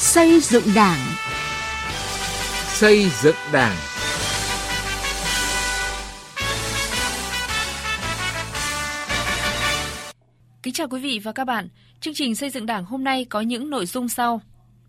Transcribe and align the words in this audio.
Xây 0.00 0.40
dựng 0.40 0.62
Đảng. 0.74 0.98
Xây 2.66 3.06
dựng 3.22 3.34
Đảng. 3.52 3.76
Kính 10.62 10.74
chào 10.74 10.88
quý 10.88 11.00
vị 11.00 11.20
và 11.22 11.32
các 11.32 11.44
bạn. 11.44 11.68
Chương 12.00 12.14
trình 12.14 12.34
xây 12.34 12.50
dựng 12.50 12.66
Đảng 12.66 12.84
hôm 12.84 13.04
nay 13.04 13.24
có 13.24 13.40
những 13.40 13.70
nội 13.70 13.86
dung 13.86 14.08
sau. 14.08 14.40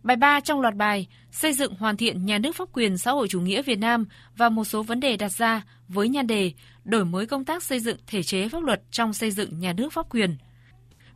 Bài 0.04 0.18
3 0.18 0.40
trong 0.40 0.62
loạt 0.62 0.76
bài 0.76 1.08
Xây 1.32 1.54
dựng 1.54 1.74
hoàn 1.76 1.98
thiện 1.98 2.26
nhà 2.26 2.38
nước 2.38 2.56
pháp 2.56 2.70
quyền 2.74 2.98
xã 2.98 3.12
hội 3.12 3.28
chủ 3.28 3.42
nghĩa 3.42 3.62
Việt 3.62 3.80
Nam 3.80 4.06
và 4.38 4.50
một 4.50 4.66
số 4.66 4.84
vấn 4.84 5.00
đề 5.00 5.18
đặt 5.18 5.32
ra 5.32 5.62
với 5.88 6.10
nhan 6.10 6.28
đề 6.28 6.52
Đổi 6.84 7.06
mới 7.06 7.26
công 7.26 7.46
tác 7.46 7.64
xây 7.64 7.80
dựng 7.80 7.98
thể 8.08 8.24
chế 8.24 8.50
pháp 8.50 8.64
luật 8.64 8.82
trong 8.92 9.14
xây 9.14 9.32
dựng 9.32 9.60
nhà 9.60 9.74
nước 9.74 9.94
pháp 9.94 10.10
quyền. 10.10 10.38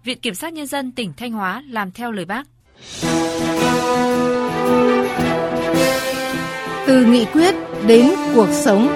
Viện 0.04 0.20
Kiểm 0.20 0.34
sát 0.34 0.54
Nhân 0.54 0.68
dân 0.68 0.92
tỉnh 0.92 1.14
Thanh 1.18 1.32
Hóa 1.32 1.64
làm 1.70 1.92
theo 1.92 2.12
lời 2.12 2.26
bác. 2.26 2.48
Từ 6.88 7.06
nghị 7.06 7.26
quyết 7.26 7.56
đến 7.88 8.12
cuộc 8.36 8.50
sống. 8.52 8.88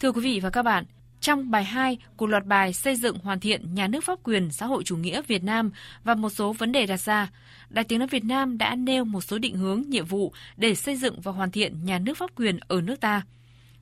Thưa 0.00 0.12
quý 0.12 0.20
vị 0.20 0.40
và 0.40 0.50
các 0.50 0.62
bạn, 0.62 0.84
trong 1.20 1.50
bài 1.50 1.64
2 1.64 1.98
của 2.16 2.26
loạt 2.26 2.46
bài 2.46 2.72
xây 2.72 2.96
dựng 2.96 3.18
hoàn 3.22 3.40
thiện 3.40 3.74
nhà 3.74 3.88
nước 3.88 4.04
pháp 4.04 4.18
quyền 4.22 4.50
xã 4.50 4.66
hội 4.66 4.82
chủ 4.84 4.96
nghĩa 4.96 5.22
Việt 5.26 5.44
Nam 5.44 5.70
và 6.04 6.14
một 6.14 6.30
số 6.30 6.52
vấn 6.52 6.72
đề 6.72 6.86
đặt 6.86 7.00
ra, 7.00 7.30
Đài 7.70 7.84
Tiếng 7.84 7.98
Nói 7.98 8.08
Việt 8.08 8.24
Nam 8.24 8.58
đã 8.58 8.74
nêu 8.74 9.04
một 9.04 9.20
số 9.20 9.38
định 9.38 9.56
hướng, 9.56 9.82
nhiệm 9.88 10.04
vụ 10.04 10.32
để 10.56 10.74
xây 10.74 10.96
dựng 10.96 11.20
và 11.20 11.32
hoàn 11.32 11.50
thiện 11.50 11.84
nhà 11.84 11.98
nước 11.98 12.16
pháp 12.16 12.30
quyền 12.36 12.58
ở 12.68 12.80
nước 12.80 13.00
ta. 13.00 13.22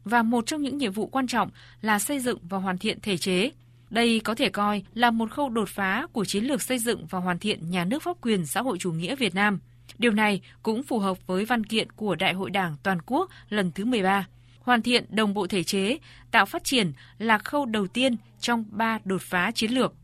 Và 0.05 0.23
một 0.23 0.47
trong 0.47 0.63
những 0.63 0.79
nhiệm 0.79 0.93
vụ 0.93 1.07
quan 1.07 1.27
trọng 1.27 1.51
là 1.81 1.99
xây 1.99 2.21
dựng 2.21 2.39
và 2.43 2.59
hoàn 2.59 2.79
thiện 2.79 3.01
thể 3.01 3.17
chế. 3.17 3.51
Đây 3.91 4.21
có 4.25 4.35
thể 4.35 4.49
coi 4.49 4.83
là 4.95 5.11
một 5.11 5.31
khâu 5.31 5.49
đột 5.49 5.69
phá 5.69 6.07
của 6.13 6.25
chiến 6.25 6.45
lược 6.45 6.63
xây 6.63 6.79
dựng 6.79 7.07
và 7.07 7.19
hoàn 7.19 7.39
thiện 7.39 7.71
nhà 7.71 7.85
nước 7.85 8.03
pháp 8.03 8.17
quyền 8.21 8.47
xã 8.47 8.63
hội 8.63 8.79
chủ 8.79 8.93
nghĩa 8.93 9.17
Việt 9.17 9.35
Nam. 9.35 9.59
Điều 9.99 10.13
này 10.13 10.41
cũng 10.63 10.83
phù 10.83 10.99
hợp 10.99 11.27
với 11.27 11.45
văn 11.45 11.65
kiện 11.65 11.91
của 11.91 12.15
Đại 12.15 12.35
hội 12.35 12.51
Đảng 12.51 12.77
toàn 12.83 12.99
quốc 13.07 13.31
lần 13.49 13.73
thứ 13.73 13.85
13 13.85 14.27
hoàn 14.67 14.83
thiện 14.83 15.05
đồng 15.11 15.35
bộ 15.35 15.47
thể 15.47 15.63
chế, 15.63 15.99
tạo 16.31 16.47
phát 16.47 16.65
triển 16.65 16.93
là 17.19 17.39
khâu 17.39 17.67
đầu 17.67 17.87
tiên 17.87 18.17
trong 18.41 18.65
ba 18.71 18.99
đột 19.05 19.23
phá 19.23 19.51
chiến 19.51 19.71
lược. 19.71 19.95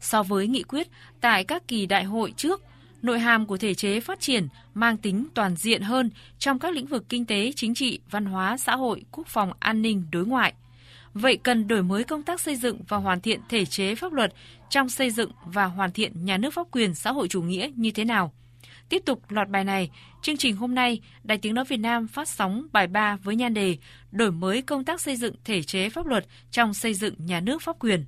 So 0.00 0.22
với 0.22 0.46
nghị 0.46 0.62
quyết 0.62 0.88
tại 1.20 1.44
các 1.44 1.68
kỳ 1.68 1.86
đại 1.86 2.04
hội 2.04 2.32
trước, 2.36 2.62
nội 3.02 3.18
hàm 3.18 3.46
của 3.46 3.56
thể 3.56 3.74
chế 3.74 4.00
phát 4.00 4.20
triển 4.20 4.48
mang 4.74 4.96
tính 4.96 5.26
toàn 5.34 5.56
diện 5.56 5.82
hơn 5.82 6.10
trong 6.38 6.58
các 6.58 6.74
lĩnh 6.74 6.86
vực 6.86 7.04
kinh 7.08 7.24
tế, 7.24 7.52
chính 7.56 7.74
trị, 7.74 8.00
văn 8.10 8.24
hóa, 8.24 8.56
xã 8.56 8.76
hội, 8.76 9.04
quốc 9.12 9.26
phòng, 9.26 9.52
an 9.60 9.82
ninh, 9.82 10.06
đối 10.12 10.26
ngoại. 10.26 10.54
Vậy 11.14 11.36
cần 11.36 11.68
đổi 11.68 11.82
mới 11.82 12.04
công 12.04 12.22
tác 12.22 12.40
xây 12.40 12.56
dựng 12.56 12.80
và 12.88 12.96
hoàn 12.96 13.20
thiện 13.20 13.40
thể 13.48 13.64
chế 13.64 13.94
pháp 13.94 14.12
luật 14.12 14.32
trong 14.70 14.88
xây 14.88 15.10
dựng 15.10 15.30
và 15.44 15.64
hoàn 15.64 15.92
thiện 15.92 16.24
nhà 16.24 16.36
nước 16.36 16.54
pháp 16.54 16.66
quyền 16.72 16.94
xã 16.94 17.12
hội 17.12 17.28
chủ 17.28 17.42
nghĩa 17.42 17.70
như 17.76 17.90
thế 17.90 18.04
nào? 18.04 18.32
Tiếp 18.88 19.02
tục 19.04 19.22
loạt 19.28 19.48
bài 19.48 19.64
này, 19.64 19.90
chương 20.22 20.36
trình 20.36 20.56
hôm 20.56 20.74
nay, 20.74 21.00
Đài 21.24 21.38
Tiếng 21.38 21.54
Nói 21.54 21.64
Việt 21.68 21.76
Nam 21.76 22.08
phát 22.08 22.28
sóng 22.28 22.66
bài 22.72 22.86
3 22.86 23.16
với 23.16 23.36
nhan 23.36 23.54
đề 23.54 23.76
Đổi 24.12 24.30
mới 24.30 24.62
công 24.62 24.84
tác 24.84 25.00
xây 25.00 25.16
dựng 25.16 25.34
thể 25.44 25.62
chế 25.62 25.90
pháp 25.90 26.06
luật 26.06 26.24
trong 26.50 26.74
xây 26.74 26.94
dựng 26.94 27.14
nhà 27.18 27.40
nước 27.40 27.62
pháp 27.62 27.76
quyền. 27.78 28.04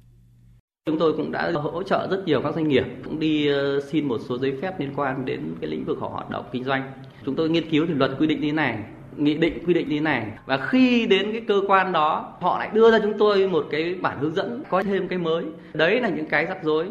Chúng 0.87 0.99
tôi 0.99 1.13
cũng 1.17 1.33
đã 1.33 1.53
hỗ 1.55 1.83
trợ 1.83 2.09
rất 2.11 2.23
nhiều 2.27 2.43
các 2.43 2.55
doanh 2.55 2.69
nghiệp, 2.69 2.85
cũng 3.05 3.21
đi 3.21 3.47
ờ, 3.47 3.81
xin 3.81 4.09
một 4.09 4.21
số 4.29 4.39
giấy 4.39 4.59
phép 4.63 4.81
liên 4.81 4.93
quan 4.97 5.25
đến 5.25 5.55
cái 5.61 5.71
lĩnh 5.71 5.85
vực 5.85 5.99
họ 6.01 6.09
hoạt 6.09 6.31
động 6.31 6.45
kinh 6.53 6.65
doanh. 6.65 6.93
Chúng 7.27 7.37
tôi 7.37 7.51
nghiên 7.51 7.71
cứu 7.71 7.87
thì 7.87 7.95
luật 7.95 8.11
quy 8.19 8.27
định 8.27 8.41
như 8.41 8.47
thế 8.47 8.53
này, 8.53 8.79
nghị 9.21 9.35
định 9.35 9.65
quy 9.67 9.75
định 9.75 9.89
như 9.89 9.95
thế 9.95 10.01
này 10.01 10.27
và 10.47 10.67
khi 10.71 11.07
đến 11.07 11.33
cái 11.33 11.43
cơ 11.49 11.61
quan 11.69 11.93
đó 11.93 12.37
họ 12.41 12.59
lại 12.59 12.71
đưa 12.73 12.91
ra 12.91 12.99
chúng 13.03 13.19
tôi 13.19 13.49
một 13.49 13.67
cái 13.71 13.95
bản 13.95 14.19
hướng 14.21 14.35
dẫn 14.35 14.63
có 14.71 14.83
thêm 14.83 15.09
cái 15.09 15.19
mới 15.19 15.45
đấy 15.73 16.01
là 16.01 16.09
những 16.09 16.27
cái 16.27 16.45
rắc 16.45 16.59
rối 16.63 16.87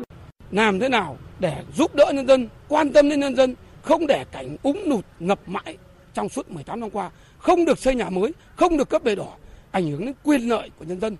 làm 0.51 0.79
thế 0.79 0.89
nào 0.89 1.17
để 1.39 1.63
giúp 1.75 1.95
đỡ 1.95 2.11
nhân 2.13 2.27
dân 2.27 2.47
quan 2.67 2.93
tâm 2.93 3.09
đến 3.09 3.19
nhân 3.19 3.35
dân 3.35 3.55
không 3.81 4.07
để 4.07 4.25
cảnh 4.31 4.57
úng 4.63 4.89
nụt 4.89 5.05
ngập 5.19 5.39
mãi 5.45 5.77
trong 6.13 6.29
suốt 6.29 6.51
18 6.51 6.79
năm 6.79 6.89
qua, 6.89 7.11
không 7.37 7.65
được 7.65 7.79
xây 7.79 7.95
nhà 7.95 8.09
mới, 8.09 8.33
không 8.55 8.77
được 8.77 8.89
cấp 8.89 9.03
bề 9.03 9.15
đỏ, 9.15 9.37
ảnh 9.71 9.91
hưởng 9.91 10.05
đến 10.05 10.13
quyền 10.23 10.41
lợi 10.41 10.69
của 10.79 10.85
nhân 10.85 10.99
dân. 10.99 11.17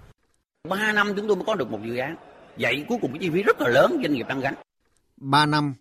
3 0.70 0.92
năm 0.92 1.14
chúng 1.16 1.28
tôi 1.28 1.36
mới 1.36 1.46
có 1.46 1.56
được 1.56 1.72
một 1.72 1.80
dự 1.86 1.98
án. 1.98 2.16
Vậy 2.58 2.86
cuối 2.88 2.98
cùng 3.02 3.12
cái 3.12 3.20
chi 3.22 3.30
phí 3.30 3.44
rất 3.44 3.62
là 3.62 3.70
lớn 3.70 4.00
doanh 4.04 4.14
nghiệp 4.14 4.26
đang 4.30 4.40
gánh. 4.40 4.54
3 5.18 5.46
năm, 5.46 5.74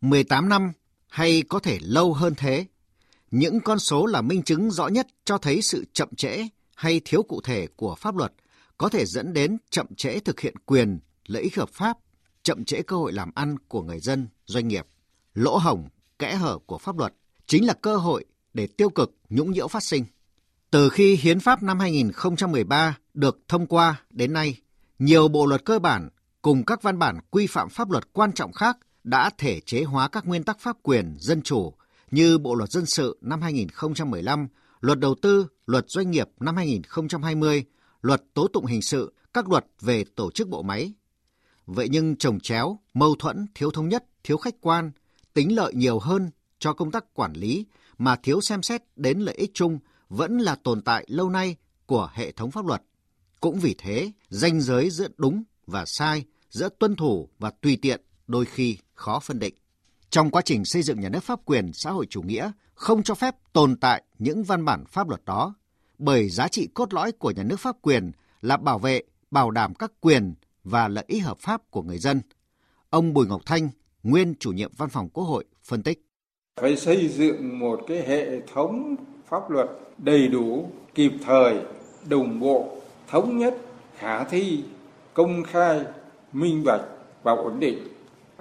18 0.00 0.48
năm 0.48 0.72
hay 1.08 1.42
có 1.48 1.58
thể 1.58 1.78
lâu 1.82 2.12
hơn 2.12 2.34
thế. 2.36 2.66
Những 3.32 3.60
con 3.60 3.78
số 3.78 4.06
là 4.06 4.20
minh 4.20 4.42
chứng 4.42 4.70
rõ 4.70 4.88
nhất 4.88 5.06
cho 5.24 5.38
thấy 5.38 5.62
sự 5.62 5.84
chậm 5.92 6.08
trễ 6.16 6.48
hay 6.74 7.00
thiếu 7.04 7.22
cụ 7.22 7.40
thể 7.44 7.66
của 7.76 7.94
pháp 7.94 8.16
luật 8.16 8.32
có 8.78 8.88
thể 8.88 9.06
dẫn 9.06 9.32
đến 9.32 9.58
chậm 9.70 9.86
trễ 9.96 10.18
thực 10.20 10.40
hiện 10.40 10.54
quyền, 10.66 10.98
lợi 11.26 11.42
ích 11.42 11.56
hợp 11.56 11.68
pháp, 11.68 11.98
chậm 12.42 12.64
trễ 12.64 12.82
cơ 12.82 12.96
hội 12.96 13.12
làm 13.12 13.30
ăn 13.34 13.56
của 13.68 13.82
người 13.82 14.00
dân, 14.00 14.28
doanh 14.44 14.68
nghiệp. 14.68 14.86
Lỗ 15.34 15.58
hổng 15.58 15.88
kẽ 16.18 16.34
hở 16.34 16.58
của 16.66 16.78
pháp 16.78 16.98
luật 16.98 17.14
chính 17.46 17.66
là 17.66 17.74
cơ 17.74 17.96
hội 17.96 18.24
để 18.54 18.66
tiêu 18.66 18.90
cực 18.90 19.14
nhũng 19.28 19.50
nhiễu 19.50 19.68
phát 19.68 19.82
sinh. 19.82 20.04
Từ 20.70 20.88
khi 20.88 21.16
Hiến 21.16 21.40
pháp 21.40 21.62
năm 21.62 21.78
2013 21.78 22.98
được 23.14 23.38
thông 23.48 23.66
qua 23.66 24.02
đến 24.10 24.32
nay, 24.32 24.56
nhiều 24.98 25.28
bộ 25.28 25.46
luật 25.46 25.64
cơ 25.64 25.78
bản 25.78 26.08
cùng 26.42 26.64
các 26.64 26.82
văn 26.82 26.98
bản 26.98 27.18
quy 27.30 27.46
phạm 27.46 27.68
pháp 27.68 27.90
luật 27.90 28.12
quan 28.12 28.32
trọng 28.32 28.52
khác 28.52 28.78
đã 29.04 29.30
thể 29.38 29.60
chế 29.60 29.82
hóa 29.82 30.08
các 30.08 30.26
nguyên 30.26 30.44
tắc 30.44 30.60
pháp 30.60 30.76
quyền 30.82 31.16
dân 31.18 31.42
chủ 31.42 31.72
như 32.12 32.38
Bộ 32.38 32.54
luật 32.54 32.70
dân 32.70 32.86
sự 32.86 33.18
năm 33.20 33.42
2015, 33.42 34.48
Luật 34.80 34.98
đầu 34.98 35.14
tư, 35.22 35.46
Luật 35.66 35.84
doanh 35.88 36.10
nghiệp 36.10 36.28
năm 36.40 36.56
2020, 36.56 37.64
Luật 38.00 38.22
tố 38.34 38.48
tụng 38.48 38.66
hình 38.66 38.82
sự, 38.82 39.12
các 39.34 39.48
luật 39.48 39.66
về 39.80 40.04
tổ 40.16 40.30
chức 40.30 40.48
bộ 40.48 40.62
máy. 40.62 40.92
Vậy 41.66 41.88
nhưng 41.90 42.16
trồng 42.16 42.40
chéo, 42.40 42.78
mâu 42.94 43.14
thuẫn, 43.18 43.46
thiếu 43.54 43.70
thống 43.70 43.88
nhất, 43.88 44.04
thiếu 44.24 44.36
khách 44.36 44.54
quan, 44.60 44.90
tính 45.34 45.56
lợi 45.56 45.74
nhiều 45.74 45.98
hơn 45.98 46.30
cho 46.58 46.72
công 46.72 46.90
tác 46.90 47.14
quản 47.14 47.32
lý 47.32 47.66
mà 47.98 48.16
thiếu 48.16 48.40
xem 48.40 48.62
xét 48.62 48.82
đến 48.96 49.20
lợi 49.20 49.34
ích 49.34 49.50
chung 49.54 49.78
vẫn 50.08 50.38
là 50.38 50.54
tồn 50.54 50.82
tại 50.82 51.04
lâu 51.08 51.30
nay 51.30 51.56
của 51.86 52.10
hệ 52.12 52.32
thống 52.32 52.50
pháp 52.50 52.66
luật. 52.66 52.82
Cũng 53.40 53.58
vì 53.58 53.74
thế, 53.78 54.12
ranh 54.28 54.60
giới 54.60 54.90
giữa 54.90 55.08
đúng 55.16 55.42
và 55.66 55.84
sai, 55.86 56.24
giữa 56.50 56.68
tuân 56.78 56.96
thủ 56.96 57.28
và 57.38 57.50
tùy 57.60 57.78
tiện 57.82 58.00
đôi 58.26 58.44
khi 58.44 58.78
khó 58.94 59.20
phân 59.20 59.38
định. 59.38 59.54
Trong 60.12 60.30
quá 60.30 60.42
trình 60.42 60.64
xây 60.64 60.82
dựng 60.82 61.00
nhà 61.00 61.08
nước 61.08 61.22
pháp 61.22 61.40
quyền 61.44 61.72
xã 61.72 61.90
hội 61.90 62.06
chủ 62.10 62.22
nghĩa, 62.22 62.50
không 62.74 63.02
cho 63.02 63.14
phép 63.14 63.34
tồn 63.52 63.76
tại 63.76 64.02
những 64.18 64.42
văn 64.42 64.64
bản 64.64 64.84
pháp 64.88 65.08
luật 65.08 65.24
đó, 65.24 65.54
bởi 65.98 66.28
giá 66.28 66.48
trị 66.48 66.68
cốt 66.74 66.94
lõi 66.94 67.12
của 67.12 67.30
nhà 67.30 67.42
nước 67.42 67.60
pháp 67.60 67.76
quyền 67.82 68.12
là 68.40 68.56
bảo 68.56 68.78
vệ, 68.78 69.02
bảo 69.30 69.50
đảm 69.50 69.74
các 69.74 69.92
quyền 70.00 70.34
và 70.64 70.88
lợi 70.88 71.04
ích 71.08 71.24
hợp 71.24 71.38
pháp 71.38 71.70
của 71.70 71.82
người 71.82 71.98
dân. 71.98 72.20
Ông 72.90 73.14
Bùi 73.14 73.26
Ngọc 73.26 73.42
Thanh, 73.46 73.68
nguyên 74.02 74.34
chủ 74.34 74.52
nhiệm 74.52 74.72
văn 74.76 74.88
phòng 74.88 75.08
Quốc 75.08 75.24
hội 75.24 75.44
phân 75.64 75.82
tích. 75.82 76.06
Phải 76.60 76.76
xây 76.76 77.08
dựng 77.08 77.58
một 77.58 77.80
cái 77.88 78.08
hệ 78.08 78.40
thống 78.54 78.96
pháp 79.28 79.50
luật 79.50 79.68
đầy 79.98 80.28
đủ, 80.28 80.70
kịp 80.94 81.12
thời, 81.24 81.60
đồng 82.08 82.40
bộ, 82.40 82.76
thống 83.08 83.38
nhất, 83.38 83.56
khả 83.98 84.24
thi, 84.24 84.64
công 85.14 85.42
khai, 85.42 85.80
minh 86.32 86.62
bạch 86.64 86.82
và 87.22 87.32
ổn 87.32 87.60
định. 87.60 87.91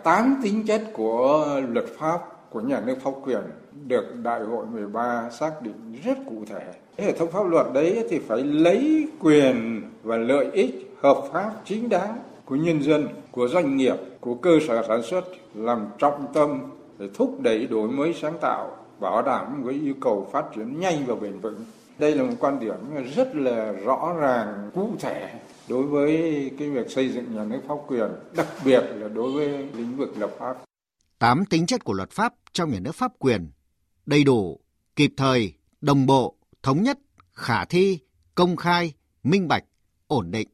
Tám 0.04 0.40
tính 0.44 0.66
chất 0.68 0.82
của 0.94 1.62
luật 1.70 1.86
pháp 1.98 2.20
của 2.50 2.62
nhà 2.62 2.82
nước 2.86 2.96
pháp 3.04 3.12
quyền 3.24 3.42
được 3.88 4.16
đại 4.24 4.42
hội 4.42 4.66
13 4.66 5.30
xác 5.30 5.62
định 5.62 5.96
rất 6.06 6.18
cụ 6.30 6.36
thể. 6.50 6.74
Hệ 6.98 7.12
thống 7.12 7.32
pháp 7.32 7.48
luật 7.50 7.66
đấy 7.74 8.08
thì 8.10 8.20
phải 8.20 8.38
lấy 8.44 9.08
quyền 9.20 9.82
và 10.04 10.18
lợi 10.18 10.50
ích 10.54 10.94
hợp 11.02 11.24
pháp 11.32 11.52
chính 11.66 11.90
đáng 11.90 12.18
của 12.46 12.56
nhân 12.56 12.84
dân, 12.84 13.08
của 13.32 13.48
doanh 13.48 13.78
nghiệp, 13.78 13.96
của 14.20 14.36
cơ 14.36 14.52
sở 14.68 14.84
sản 14.88 15.02
xuất 15.04 15.26
làm 15.56 15.88
trọng 15.98 16.26
tâm 16.34 16.62
để 16.98 17.10
thúc 17.14 17.42
đẩy 17.42 17.68
đổi 17.68 17.88
mới 17.88 18.14
sáng 18.22 18.38
tạo, 18.42 18.78
bảo 19.00 19.22
đảm 19.22 19.64
với 19.64 19.74
yêu 19.74 19.94
cầu 20.02 20.28
phát 20.32 20.46
triển 20.56 20.80
nhanh 20.80 21.06
và 21.06 21.16
bền 21.16 21.40
vững. 21.40 21.66
Đây 22.00 22.16
là 22.16 22.24
một 22.24 22.34
quan 22.40 22.60
điểm 22.60 22.76
rất 23.16 23.36
là 23.36 23.72
rõ 23.72 24.14
ràng, 24.20 24.70
cụ 24.74 24.90
thể 25.00 25.30
đối 25.68 25.84
với 25.84 26.12
cái 26.60 26.70
việc 26.70 26.92
xây 26.92 27.10
dựng 27.10 27.36
nhà 27.36 27.44
nước 27.44 27.62
pháp 27.68 27.76
quyền, 27.88 28.12
đặc 28.36 28.48
biệt 28.66 28.82
là 28.82 29.08
đối 29.08 29.32
với 29.32 29.48
lĩnh 29.74 29.98
vực 29.98 30.18
lập 30.18 30.32
pháp. 30.40 30.58
Tám 31.20 31.46
tính 31.46 31.66
chất 31.66 31.84
của 31.84 31.94
luật 31.94 32.12
pháp 32.12 32.34
trong 32.52 32.72
nhà 32.72 32.80
nước 32.80 32.96
pháp 32.96 33.12
quyền 33.20 33.52
đầy 34.06 34.24
đủ, 34.24 34.60
kịp 34.96 35.14
thời, 35.18 35.54
đồng 35.82 36.06
bộ, 36.06 36.36
thống 36.64 36.84
nhất, 36.84 37.00
khả 37.34 37.66
thi, 37.66 38.00
công 38.36 38.56
khai, 38.56 38.94
minh 39.24 39.48
bạch, 39.48 39.64
ổn 40.08 40.32
định 40.32 40.48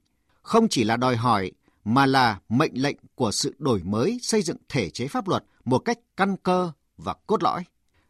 không 0.48 0.68
chỉ 0.68 0.83
là 0.83 0.98
đòi 0.98 1.15
hỏi 1.15 1.51
mà 1.83 2.06
là 2.06 2.39
mệnh 2.50 2.81
lệnh 2.81 2.98
của 3.15 3.31
sự 3.31 3.56
đổi 3.57 3.81
mới 3.83 4.19
xây 4.21 4.42
dựng 4.42 4.57
thể 4.69 4.89
chế 4.89 5.07
pháp 5.07 5.27
luật 5.27 5.44
một 5.65 5.80
cách 5.80 6.00
căn 6.18 6.36
cơ 6.38 6.71
và 6.98 7.13
cốt 7.27 7.44
lõi. 7.44 7.63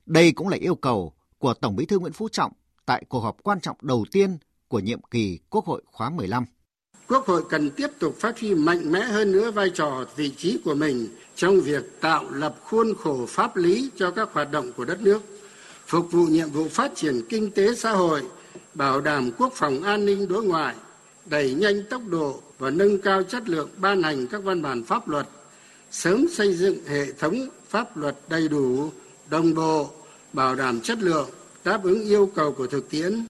Đây 0.05 0.31
cũng 0.31 0.47
là 0.47 0.57
yêu 0.57 0.75
cầu 0.75 1.13
của 1.37 1.53
Tổng 1.53 1.75
Bí 1.75 1.85
thư 1.85 1.99
Nguyễn 1.99 2.13
Phú 2.13 2.29
Trọng 2.29 2.51
tại 2.85 3.03
cuộc 3.09 3.19
họp 3.19 3.43
quan 3.43 3.59
trọng 3.59 3.77
đầu 3.81 4.05
tiên 4.11 4.37
của 4.67 4.79
nhiệm 4.79 5.01
kỳ 5.01 5.39
Quốc 5.49 5.65
hội 5.65 5.83
khóa 5.85 6.09
15. 6.09 6.45
Quốc 7.07 7.27
hội 7.27 7.43
cần 7.49 7.69
tiếp 7.69 7.87
tục 7.99 8.15
phát 8.19 8.39
huy 8.39 8.55
mạnh 8.55 8.91
mẽ 8.91 8.99
hơn 8.99 9.31
nữa 9.31 9.51
vai 9.51 9.69
trò 9.69 10.05
vị 10.15 10.29
trí 10.29 10.59
của 10.65 10.75
mình 10.75 11.07
trong 11.35 11.61
việc 11.61 12.01
tạo 12.01 12.25
lập 12.31 12.55
khuôn 12.63 12.93
khổ 13.03 13.25
pháp 13.25 13.57
lý 13.57 13.89
cho 13.95 14.11
các 14.11 14.29
hoạt 14.33 14.51
động 14.51 14.71
của 14.77 14.85
đất 14.85 15.01
nước, 15.01 15.21
phục 15.85 16.11
vụ 16.11 16.25
nhiệm 16.25 16.49
vụ 16.49 16.67
phát 16.67 16.91
triển 16.95 17.21
kinh 17.29 17.51
tế 17.51 17.75
xã 17.75 17.91
hội, 17.91 18.23
bảo 18.73 19.01
đảm 19.01 19.31
quốc 19.37 19.53
phòng 19.55 19.83
an 19.83 20.05
ninh 20.05 20.27
đối 20.27 20.43
ngoại, 20.43 20.75
đẩy 21.25 21.53
nhanh 21.53 21.83
tốc 21.89 22.01
độ 22.09 22.41
và 22.59 22.69
nâng 22.69 23.01
cao 23.01 23.23
chất 23.23 23.49
lượng 23.49 23.69
ban 23.77 24.03
hành 24.03 24.27
các 24.27 24.43
văn 24.43 24.61
bản 24.61 24.83
pháp 24.83 25.07
luật, 25.07 25.27
sớm 25.91 26.25
xây 26.33 26.53
dựng 26.53 26.85
hệ 26.87 27.11
thống 27.11 27.49
pháp 27.69 27.97
luật 27.97 28.15
đầy 28.29 28.47
đủ, 28.47 28.91
đồng 29.29 29.53
bộ, 29.53 29.89
bảo 30.33 30.55
đảm 30.55 30.81
chất 30.81 30.99
lượng, 31.01 31.29
đáp 31.63 31.83
ứng 31.83 32.01
yêu 32.01 32.31
cầu 32.35 32.51
của 32.51 32.67
thực 32.67 32.89
tiễn. 32.89 33.25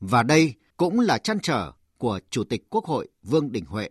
Và 0.00 0.22
đây 0.22 0.54
cũng 0.76 1.00
là 1.00 1.18
chăn 1.18 1.38
trở 1.42 1.72
của 1.98 2.20
Chủ 2.30 2.44
tịch 2.44 2.70
Quốc 2.70 2.84
hội 2.84 3.08
Vương 3.22 3.52
Đình 3.52 3.64
Huệ. 3.64 3.88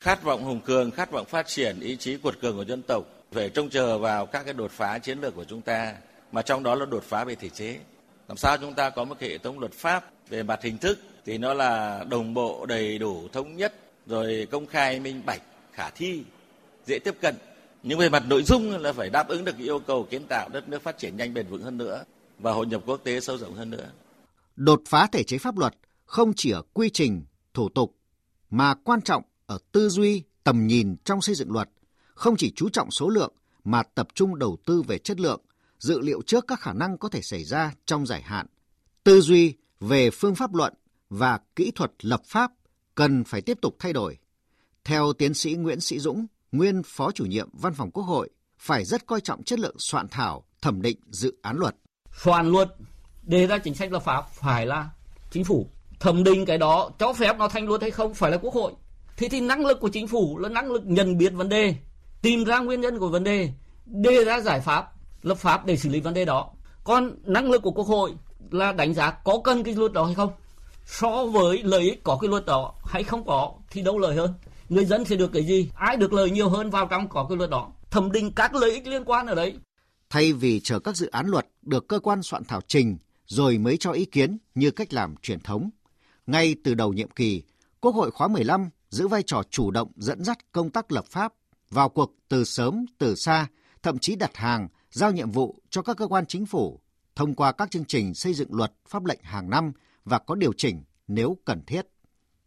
Khát 0.00 0.22
vọng 0.22 0.44
hùng 0.44 0.60
cường, 0.60 0.90
khát 0.90 1.10
vọng 1.10 1.26
phát 1.26 1.46
triển, 1.46 1.80
ý 1.80 1.96
chí 1.96 2.16
cuột 2.16 2.40
cường 2.40 2.56
của 2.56 2.64
dân 2.64 2.82
tộc 2.82 3.04
phải 3.32 3.48
trông 3.48 3.70
chờ 3.70 3.98
vào 3.98 4.26
các 4.26 4.44
cái 4.44 4.52
đột 4.52 4.70
phá 4.70 4.98
chiến 4.98 5.20
lược 5.20 5.34
của 5.34 5.44
chúng 5.44 5.62
ta, 5.62 5.94
mà 6.32 6.42
trong 6.42 6.62
đó 6.62 6.74
là 6.74 6.86
đột 6.86 7.02
phá 7.02 7.24
về 7.24 7.34
thể 7.34 7.48
chế. 7.48 7.78
Làm 8.28 8.36
sao 8.36 8.56
chúng 8.58 8.74
ta 8.74 8.90
có 8.90 9.04
một 9.04 9.20
hệ 9.20 9.38
thống 9.38 9.58
luật 9.58 9.72
pháp 9.72 10.10
về 10.28 10.42
mặt 10.42 10.62
hình 10.62 10.78
thức 10.78 10.98
thì 11.24 11.38
nó 11.38 11.54
là 11.54 12.04
đồng 12.08 12.34
bộ, 12.34 12.66
đầy 12.66 12.98
đủ, 12.98 13.28
thống 13.32 13.56
nhất, 13.56 13.74
rồi 14.06 14.48
công 14.50 14.66
khai, 14.66 15.00
minh 15.00 15.22
bạch, 15.26 15.42
khả 15.72 15.90
thi, 15.90 16.22
dễ 16.86 16.98
tiếp 16.98 17.14
cận. 17.20 17.34
Nhưng 17.82 17.98
về 17.98 18.08
mặt 18.08 18.22
nội 18.28 18.42
dung 18.42 18.78
là 18.78 18.92
phải 18.92 19.10
đáp 19.10 19.28
ứng 19.28 19.44
được 19.44 19.58
yêu 19.58 19.78
cầu 19.78 20.06
kiến 20.10 20.22
tạo 20.28 20.48
đất 20.48 20.68
nước 20.68 20.82
phát 20.82 20.98
triển 20.98 21.16
nhanh 21.16 21.34
bền 21.34 21.46
vững 21.46 21.62
hơn 21.62 21.78
nữa 21.78 22.04
và 22.38 22.52
hội 22.52 22.66
nhập 22.66 22.82
quốc 22.86 23.00
tế 23.04 23.20
sâu 23.20 23.38
rộng 23.38 23.54
hơn 23.54 23.70
nữa. 23.70 23.90
Đột 24.56 24.82
phá 24.88 25.06
thể 25.12 25.22
chế 25.22 25.38
pháp 25.38 25.58
luật 25.58 25.74
không 26.04 26.32
chỉ 26.36 26.50
ở 26.50 26.62
quy 26.72 26.90
trình, 26.90 27.24
thủ 27.56 27.68
tục 27.68 27.96
mà 28.50 28.74
quan 28.74 29.02
trọng 29.02 29.22
ở 29.46 29.58
tư 29.72 29.88
duy, 29.88 30.22
tầm 30.44 30.66
nhìn 30.66 30.96
trong 31.04 31.22
xây 31.22 31.34
dựng 31.34 31.52
luật, 31.52 31.70
không 32.14 32.36
chỉ 32.36 32.52
chú 32.56 32.68
trọng 32.68 32.90
số 32.90 33.08
lượng 33.08 33.32
mà 33.64 33.82
tập 33.82 34.08
trung 34.14 34.38
đầu 34.38 34.56
tư 34.66 34.82
về 34.82 34.98
chất 34.98 35.20
lượng, 35.20 35.40
dự 35.78 36.00
liệu 36.00 36.22
trước 36.22 36.44
các 36.48 36.60
khả 36.60 36.72
năng 36.72 36.98
có 36.98 37.08
thể 37.08 37.22
xảy 37.22 37.44
ra 37.44 37.72
trong 37.86 38.06
dài 38.06 38.22
hạn. 38.22 38.46
Tư 39.04 39.20
duy 39.20 39.54
về 39.80 40.10
phương 40.10 40.34
pháp 40.34 40.54
luận 40.54 40.74
và 41.10 41.38
kỹ 41.56 41.70
thuật 41.74 41.92
lập 42.00 42.22
pháp 42.26 42.52
cần 42.94 43.24
phải 43.24 43.40
tiếp 43.40 43.58
tục 43.62 43.76
thay 43.78 43.92
đổi. 43.92 44.18
Theo 44.84 45.12
tiến 45.12 45.34
sĩ 45.34 45.54
Nguyễn 45.54 45.80
Sĩ 45.80 45.98
Dũng, 45.98 46.26
nguyên 46.52 46.82
phó 46.86 47.10
chủ 47.10 47.24
nhiệm 47.24 47.48
Văn 47.52 47.74
phòng 47.74 47.90
Quốc 47.90 48.04
hội, 48.04 48.30
phải 48.58 48.84
rất 48.84 49.06
coi 49.06 49.20
trọng 49.20 49.42
chất 49.42 49.58
lượng 49.58 49.76
soạn 49.78 50.08
thảo, 50.08 50.44
thẩm 50.62 50.82
định 50.82 50.98
dự 51.10 51.38
án 51.42 51.56
luật. 51.56 51.76
Soạn 52.22 52.46
luật, 52.46 52.68
đề 53.22 53.46
ra 53.46 53.58
chính 53.58 53.74
sách 53.74 53.92
lập 53.92 54.02
pháp 54.04 54.30
phải 54.30 54.66
là 54.66 54.90
chính 55.30 55.44
phủ. 55.44 55.70
Thẩm 56.00 56.24
định 56.24 56.46
cái 56.46 56.58
đó 56.58 56.90
cho 56.98 57.12
phép 57.12 57.38
nó 57.38 57.48
thành 57.48 57.68
luật 57.68 57.82
hay 57.82 57.90
không 57.90 58.14
phải 58.14 58.30
là 58.30 58.36
Quốc 58.36 58.54
hội. 58.54 58.72
Thì 59.16 59.28
thì 59.28 59.40
năng 59.40 59.66
lực 59.66 59.80
của 59.80 59.88
chính 59.88 60.08
phủ 60.08 60.38
là 60.38 60.48
năng 60.48 60.72
lực 60.72 60.82
nhận 60.86 61.18
biết 61.18 61.32
vấn 61.32 61.48
đề, 61.48 61.74
tìm 62.22 62.44
ra 62.44 62.58
nguyên 62.58 62.80
nhân 62.80 62.98
của 62.98 63.08
vấn 63.08 63.24
đề, 63.24 63.50
đề 63.86 64.24
ra 64.24 64.40
giải 64.40 64.60
pháp, 64.60 64.92
lập 65.22 65.38
pháp 65.38 65.66
để 65.66 65.76
xử 65.76 65.88
lý 65.88 66.00
vấn 66.00 66.14
đề 66.14 66.24
đó. 66.24 66.50
Còn 66.84 67.10
năng 67.24 67.50
lực 67.50 67.62
của 67.62 67.70
Quốc 67.70 67.86
hội 67.86 68.12
là 68.50 68.72
đánh 68.72 68.94
giá 68.94 69.10
có 69.10 69.40
cần 69.44 69.62
cái 69.62 69.74
luật 69.74 69.92
đó 69.92 70.04
hay 70.04 70.14
không. 70.14 70.32
So 70.86 71.26
với 71.26 71.62
lợi 71.62 71.82
ích 71.82 72.04
có 72.04 72.18
cái 72.20 72.28
luật 72.28 72.46
đó 72.46 72.74
hay 72.84 73.02
không 73.02 73.26
có 73.26 73.52
thì 73.70 73.82
đâu 73.82 73.98
lợi 73.98 74.16
hơn. 74.16 74.34
Người 74.68 74.84
dân 74.84 75.04
sẽ 75.04 75.16
được 75.16 75.32
cái 75.32 75.44
gì? 75.44 75.70
Ai 75.74 75.96
được 75.96 76.12
lợi 76.12 76.30
nhiều 76.30 76.48
hơn 76.48 76.70
vào 76.70 76.86
trong 76.86 77.08
có 77.08 77.26
cái 77.28 77.36
luật 77.36 77.50
đó. 77.50 77.72
Thẩm 77.90 78.12
định 78.12 78.32
các 78.32 78.54
lợi 78.54 78.70
ích 78.70 78.86
liên 78.86 79.04
quan 79.04 79.26
ở 79.26 79.34
đấy. 79.34 79.54
Thay 80.10 80.32
vì 80.32 80.60
chờ 80.60 80.78
các 80.78 80.96
dự 80.96 81.06
án 81.06 81.26
luật 81.26 81.46
được 81.62 81.88
cơ 81.88 81.98
quan 81.98 82.22
soạn 82.22 82.44
thảo 82.44 82.60
trình 82.68 82.96
rồi 83.26 83.58
mới 83.58 83.76
cho 83.76 83.92
ý 83.92 84.04
kiến 84.04 84.38
như 84.54 84.70
cách 84.70 84.92
làm 84.92 85.14
truyền 85.22 85.40
thống. 85.40 85.70
Ngay 86.26 86.56
từ 86.64 86.74
đầu 86.74 86.92
nhiệm 86.92 87.10
kỳ, 87.10 87.42
Quốc 87.80 87.94
hội 87.94 88.10
khóa 88.10 88.28
15 88.28 88.70
giữ 88.88 89.08
vai 89.08 89.22
trò 89.22 89.42
chủ 89.50 89.70
động 89.70 89.92
dẫn 89.96 90.24
dắt 90.24 90.52
công 90.52 90.70
tác 90.70 90.92
lập 90.92 91.04
pháp, 91.06 91.32
vào 91.70 91.88
cuộc 91.88 92.14
từ 92.28 92.44
sớm 92.44 92.86
từ 92.98 93.14
xa, 93.14 93.46
thậm 93.82 93.98
chí 93.98 94.16
đặt 94.16 94.36
hàng, 94.36 94.68
giao 94.90 95.12
nhiệm 95.12 95.30
vụ 95.30 95.58
cho 95.70 95.82
các 95.82 95.96
cơ 95.96 96.06
quan 96.06 96.26
chính 96.26 96.46
phủ 96.46 96.80
thông 97.16 97.34
qua 97.34 97.52
các 97.52 97.70
chương 97.70 97.84
trình 97.84 98.14
xây 98.14 98.34
dựng 98.34 98.54
luật 98.54 98.72
pháp 98.88 99.04
lệnh 99.04 99.20
hàng 99.22 99.50
năm 99.50 99.72
và 100.04 100.18
có 100.18 100.34
điều 100.34 100.52
chỉnh 100.52 100.82
nếu 101.08 101.36
cần 101.44 101.62
thiết. 101.66 101.86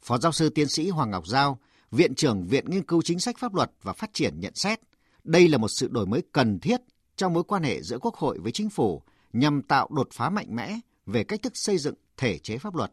Phó 0.01 0.17
giáo 0.17 0.31
sư 0.31 0.49
tiến 0.49 0.67
sĩ 0.67 0.89
Hoàng 0.89 1.11
Ngọc 1.11 1.27
Giao, 1.27 1.59
Viện 1.91 2.15
trưởng 2.15 2.47
Viện 2.47 2.65
Nghiên 2.69 2.83
cứu 2.83 3.01
Chính 3.01 3.19
sách 3.19 3.37
Pháp 3.37 3.55
luật 3.55 3.71
và 3.81 3.93
Phát 3.93 4.13
triển 4.13 4.39
nhận 4.39 4.55
xét, 4.55 4.79
đây 5.23 5.47
là 5.47 5.57
một 5.57 5.67
sự 5.67 5.87
đổi 5.87 6.05
mới 6.05 6.21
cần 6.31 6.59
thiết 6.59 6.81
trong 7.15 7.33
mối 7.33 7.43
quan 7.43 7.63
hệ 7.63 7.81
giữa 7.81 7.99
Quốc 7.99 8.15
hội 8.15 8.39
với 8.39 8.51
Chính 8.51 8.69
phủ 8.69 9.01
nhằm 9.33 9.61
tạo 9.61 9.87
đột 9.91 10.07
phá 10.13 10.29
mạnh 10.29 10.55
mẽ 10.55 10.79
về 11.05 11.23
cách 11.23 11.41
thức 11.41 11.57
xây 11.57 11.77
dựng 11.77 11.95
thể 12.17 12.37
chế 12.37 12.57
pháp 12.57 12.75
luật. 12.75 12.91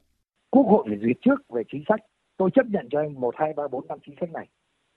Quốc 0.57 0.67
hội 0.67 0.85
phải 0.89 0.99
duyệt 1.03 1.17
trước 1.25 1.49
về 1.49 1.63
chính 1.73 1.83
sách. 1.89 2.01
Tôi 2.37 2.51
chấp 2.55 2.67
nhận 2.67 2.89
cho 2.91 3.01
anh 3.01 3.21
1, 3.21 3.35
2, 3.37 3.53
3, 3.57 3.69
4, 3.69 3.87
5 3.89 3.99
chính 4.07 4.15
sách 4.21 4.33
này. 4.33 4.49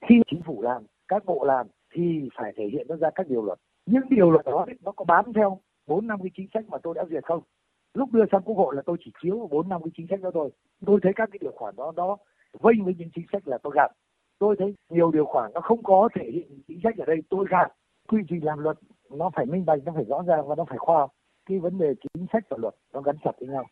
Khi 0.08 0.16
chính 0.32 0.42
phủ 0.42 0.62
làm, 0.62 0.84
các 1.08 1.26
bộ 1.26 1.46
làm 1.46 1.68
thì 1.94 2.30
phải 2.38 2.54
thể 2.58 2.64
hiện 2.72 2.88
nó 2.90 2.96
ra 2.96 3.10
các 3.16 3.28
điều 3.28 3.46
luật. 3.46 3.60
những 3.86 4.04
điều 4.10 4.32
luật 4.32 4.46
đó 4.46 4.66
nó 4.82 4.92
có 4.92 5.06
bám 5.06 5.34
theo 5.34 5.60
bốn 5.88 6.08
năm 6.08 6.20
cái 6.22 6.32
chính 6.38 6.48
sách 6.54 6.66
mà 6.70 6.78
tôi 6.84 6.94
đã 6.94 7.06
duyệt 7.10 7.24
không? 7.26 7.42
Lúc 7.94 8.12
đưa 8.12 8.24
sang 8.32 8.42
quốc 8.42 8.56
hội 8.56 8.76
là 8.76 8.82
tôi 8.86 8.98
chỉ 9.06 9.12
chiếu 9.24 9.48
bốn 9.52 9.70
năm 9.70 9.84
cái 9.84 9.92
chính 9.98 10.08
sách 10.10 10.22
đó 10.22 10.32
thôi. 10.34 10.50
Tôi 10.86 11.00
thấy 11.04 11.14
các 11.16 11.30
cái 11.32 11.40
điều 11.42 11.52
khoản 11.52 11.76
đó 11.76 11.94
đó 11.96 12.18
vênh 12.60 12.86
với 12.86 12.96
những 12.98 13.10
chính 13.16 13.26
sách 13.32 13.48
là 13.48 13.58
tôi 13.64 13.74
gặp, 13.76 13.92
Tôi 14.40 14.56
thấy 14.60 14.76
nhiều 14.90 15.12
điều 15.12 15.26
khoản 15.26 15.52
nó 15.54 15.62
không 15.62 15.84
có 15.84 16.10
thể 16.16 16.32
hiện 16.34 16.62
chính 16.68 16.80
sách 16.84 16.98
ở 16.98 17.06
đây 17.06 17.18
tôi 17.30 17.46
gặp. 17.50 17.68
Quy 18.08 18.22
trình 18.30 18.46
làm 18.46 18.60
luật 18.60 18.78
nó 19.10 19.30
phải 19.36 19.46
minh 19.46 19.66
bạch, 19.66 19.80
nó 19.86 19.92
phải 19.96 20.04
rõ 20.04 20.24
ràng 20.28 20.48
và 20.48 20.56
nó 20.56 20.66
phải 20.70 20.78
khoa 20.78 20.98
học. 20.98 21.12
Cái 21.46 21.60
vấn 21.60 21.78
đề 21.78 21.94
chính 22.14 22.26
sách 22.34 22.44
và 22.50 22.58
luật 22.60 22.76
nó 22.94 23.02
gắn 23.02 23.16
chặt 23.24 23.32
với 23.40 23.50
nhau. 23.50 23.66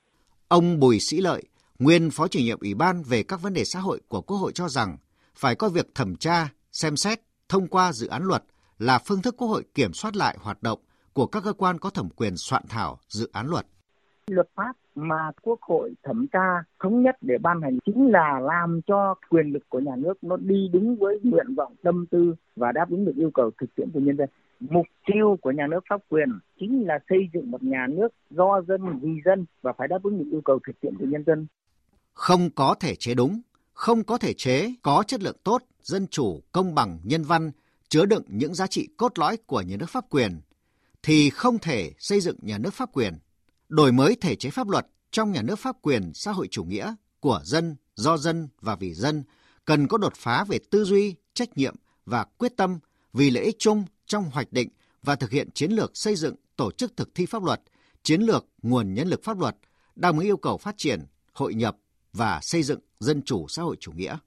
Ông 0.47 0.79
Bùi 0.79 0.99
Sĩ 0.99 1.21
Lợi, 1.21 1.43
nguyên 1.79 2.09
Phó 2.11 2.27
chủ 2.27 2.39
nhiệm 2.39 2.59
Ủy 2.59 2.73
ban 2.73 3.03
về 3.03 3.23
các 3.23 3.41
vấn 3.41 3.53
đề 3.53 3.63
xã 3.65 3.79
hội 3.79 3.99
của 4.07 4.21
Quốc 4.21 4.37
hội 4.37 4.51
cho 4.51 4.67
rằng 4.67 4.97
phải 5.35 5.55
có 5.55 5.69
việc 5.69 5.95
thẩm 5.95 6.15
tra, 6.15 6.49
xem 6.71 6.95
xét, 6.95 7.19
thông 7.49 7.67
qua 7.67 7.93
dự 7.93 8.07
án 8.07 8.23
luật 8.23 8.43
là 8.79 8.99
phương 9.05 9.21
thức 9.21 9.35
Quốc 9.37 9.47
hội 9.47 9.63
kiểm 9.73 9.93
soát 9.93 10.15
lại 10.15 10.37
hoạt 10.41 10.63
động 10.63 10.79
của 11.13 11.25
các 11.25 11.43
cơ 11.43 11.53
quan 11.53 11.79
có 11.79 11.89
thẩm 11.89 12.09
quyền 12.09 12.33
soạn 12.37 12.63
thảo 12.69 12.97
dự 13.07 13.29
án 13.33 13.47
luật. 13.47 13.65
Luật 14.27 14.49
pháp 14.55 14.75
mà 14.95 15.31
Quốc 15.41 15.61
hội 15.61 15.93
thẩm 16.03 16.27
tra 16.27 16.63
thống 16.83 17.03
nhất 17.03 17.15
để 17.21 17.37
ban 17.41 17.61
hành 17.61 17.77
chính 17.85 18.11
là 18.11 18.39
làm 18.39 18.81
cho 18.87 19.15
quyền 19.29 19.47
lực 19.47 19.63
của 19.69 19.79
nhà 19.79 19.95
nước 19.95 20.13
nó 20.21 20.37
đi 20.37 20.69
đúng 20.73 20.95
với 20.95 21.19
nguyện 21.23 21.55
vọng 21.55 21.73
tâm 21.83 22.05
tư 22.11 22.35
và 22.55 22.71
đáp 22.71 22.89
ứng 22.89 23.05
được 23.05 23.15
yêu 23.15 23.31
cầu 23.33 23.51
thực 23.61 23.75
tiễn 23.75 23.91
của 23.93 23.99
nhân 23.99 24.17
dân. 24.17 24.29
Mục 24.59 24.85
tiêu 25.05 25.37
của 25.41 25.51
nhà 25.51 25.67
nước 25.67 25.79
pháp 25.89 26.01
quyền 26.09 26.29
chính 26.59 26.87
là 26.87 26.99
xây 27.09 27.19
dựng 27.33 27.51
một 27.51 27.63
nhà 27.63 27.87
nước 27.89 28.07
do 28.29 28.61
dân 28.67 28.99
vì 28.99 29.21
dân 29.25 29.45
và 29.61 29.73
phải 29.77 29.87
đáp 29.87 30.03
ứng 30.03 30.17
được 30.17 30.25
yêu 30.31 30.41
cầu 30.45 30.59
thực 30.67 30.81
tiễn 30.81 30.97
của 30.97 31.05
nhân 31.05 31.23
dân. 31.25 31.47
Không 32.17 32.49
có 32.49 32.75
thể 32.79 32.95
chế 32.95 33.13
đúng, 33.13 33.41
không 33.73 34.03
có 34.03 34.17
thể 34.17 34.33
chế 34.33 34.73
có 34.81 35.03
chất 35.07 35.23
lượng 35.23 35.37
tốt, 35.43 35.63
dân 35.81 36.07
chủ, 36.07 36.43
công 36.51 36.75
bằng, 36.75 36.99
nhân 37.03 37.23
văn, 37.23 37.51
chứa 37.89 38.05
đựng 38.05 38.23
những 38.27 38.55
giá 38.55 38.67
trị 38.67 38.87
cốt 38.97 39.19
lõi 39.19 39.37
của 39.37 39.61
nhà 39.61 39.77
nước 39.77 39.89
pháp 39.89 40.05
quyền 40.09 40.41
thì 41.03 41.29
không 41.29 41.59
thể 41.59 41.91
xây 41.99 42.21
dựng 42.21 42.37
nhà 42.41 42.57
nước 42.57 42.73
pháp 42.73 42.89
quyền. 42.93 43.13
Đổi 43.69 43.91
mới 43.91 44.15
thể 44.21 44.35
chế 44.35 44.49
pháp 44.49 44.69
luật 44.69 44.87
trong 45.11 45.31
nhà 45.31 45.41
nước 45.41 45.55
pháp 45.59 45.75
quyền 45.81 46.11
xã 46.13 46.31
hội 46.31 46.47
chủ 46.51 46.63
nghĩa 46.63 46.95
của 47.19 47.41
dân, 47.43 47.75
do 47.95 48.17
dân 48.17 48.47
và 48.61 48.75
vì 48.75 48.93
dân 48.93 49.23
cần 49.65 49.87
có 49.87 49.97
đột 49.97 50.13
phá 50.15 50.43
về 50.43 50.59
tư 50.69 50.83
duy, 50.83 51.15
trách 51.33 51.57
nhiệm 51.57 51.75
và 52.05 52.23
quyết 52.23 52.57
tâm 52.57 52.79
vì 53.13 53.29
lợi 53.29 53.43
ích 53.43 53.55
chung 53.59 53.85
trong 54.05 54.31
hoạch 54.31 54.53
định 54.53 54.69
và 55.03 55.15
thực 55.15 55.31
hiện 55.31 55.51
chiến 55.51 55.71
lược 55.71 55.97
xây 55.97 56.15
dựng 56.15 56.35
tổ 56.55 56.71
chức 56.71 56.97
thực 56.97 57.15
thi 57.15 57.25
pháp 57.25 57.43
luật, 57.43 57.61
chiến 58.03 58.21
lược 58.21 58.45
nguồn 58.61 58.93
nhân 58.93 59.07
lực 59.07 59.23
pháp 59.23 59.39
luật, 59.39 59.55
đáp 59.95 60.09
ứng 60.09 60.19
yêu 60.19 60.37
cầu 60.37 60.57
phát 60.57 60.77
triển, 60.77 61.05
hội 61.33 61.53
nhập 61.53 61.77
và 62.17 62.39
xây 62.41 62.63
dựng 62.63 62.79
dân 62.99 63.21
chủ 63.21 63.45
xã 63.47 63.61
hội 63.63 63.75
chủ 63.79 63.91
nghĩa. 63.91 64.17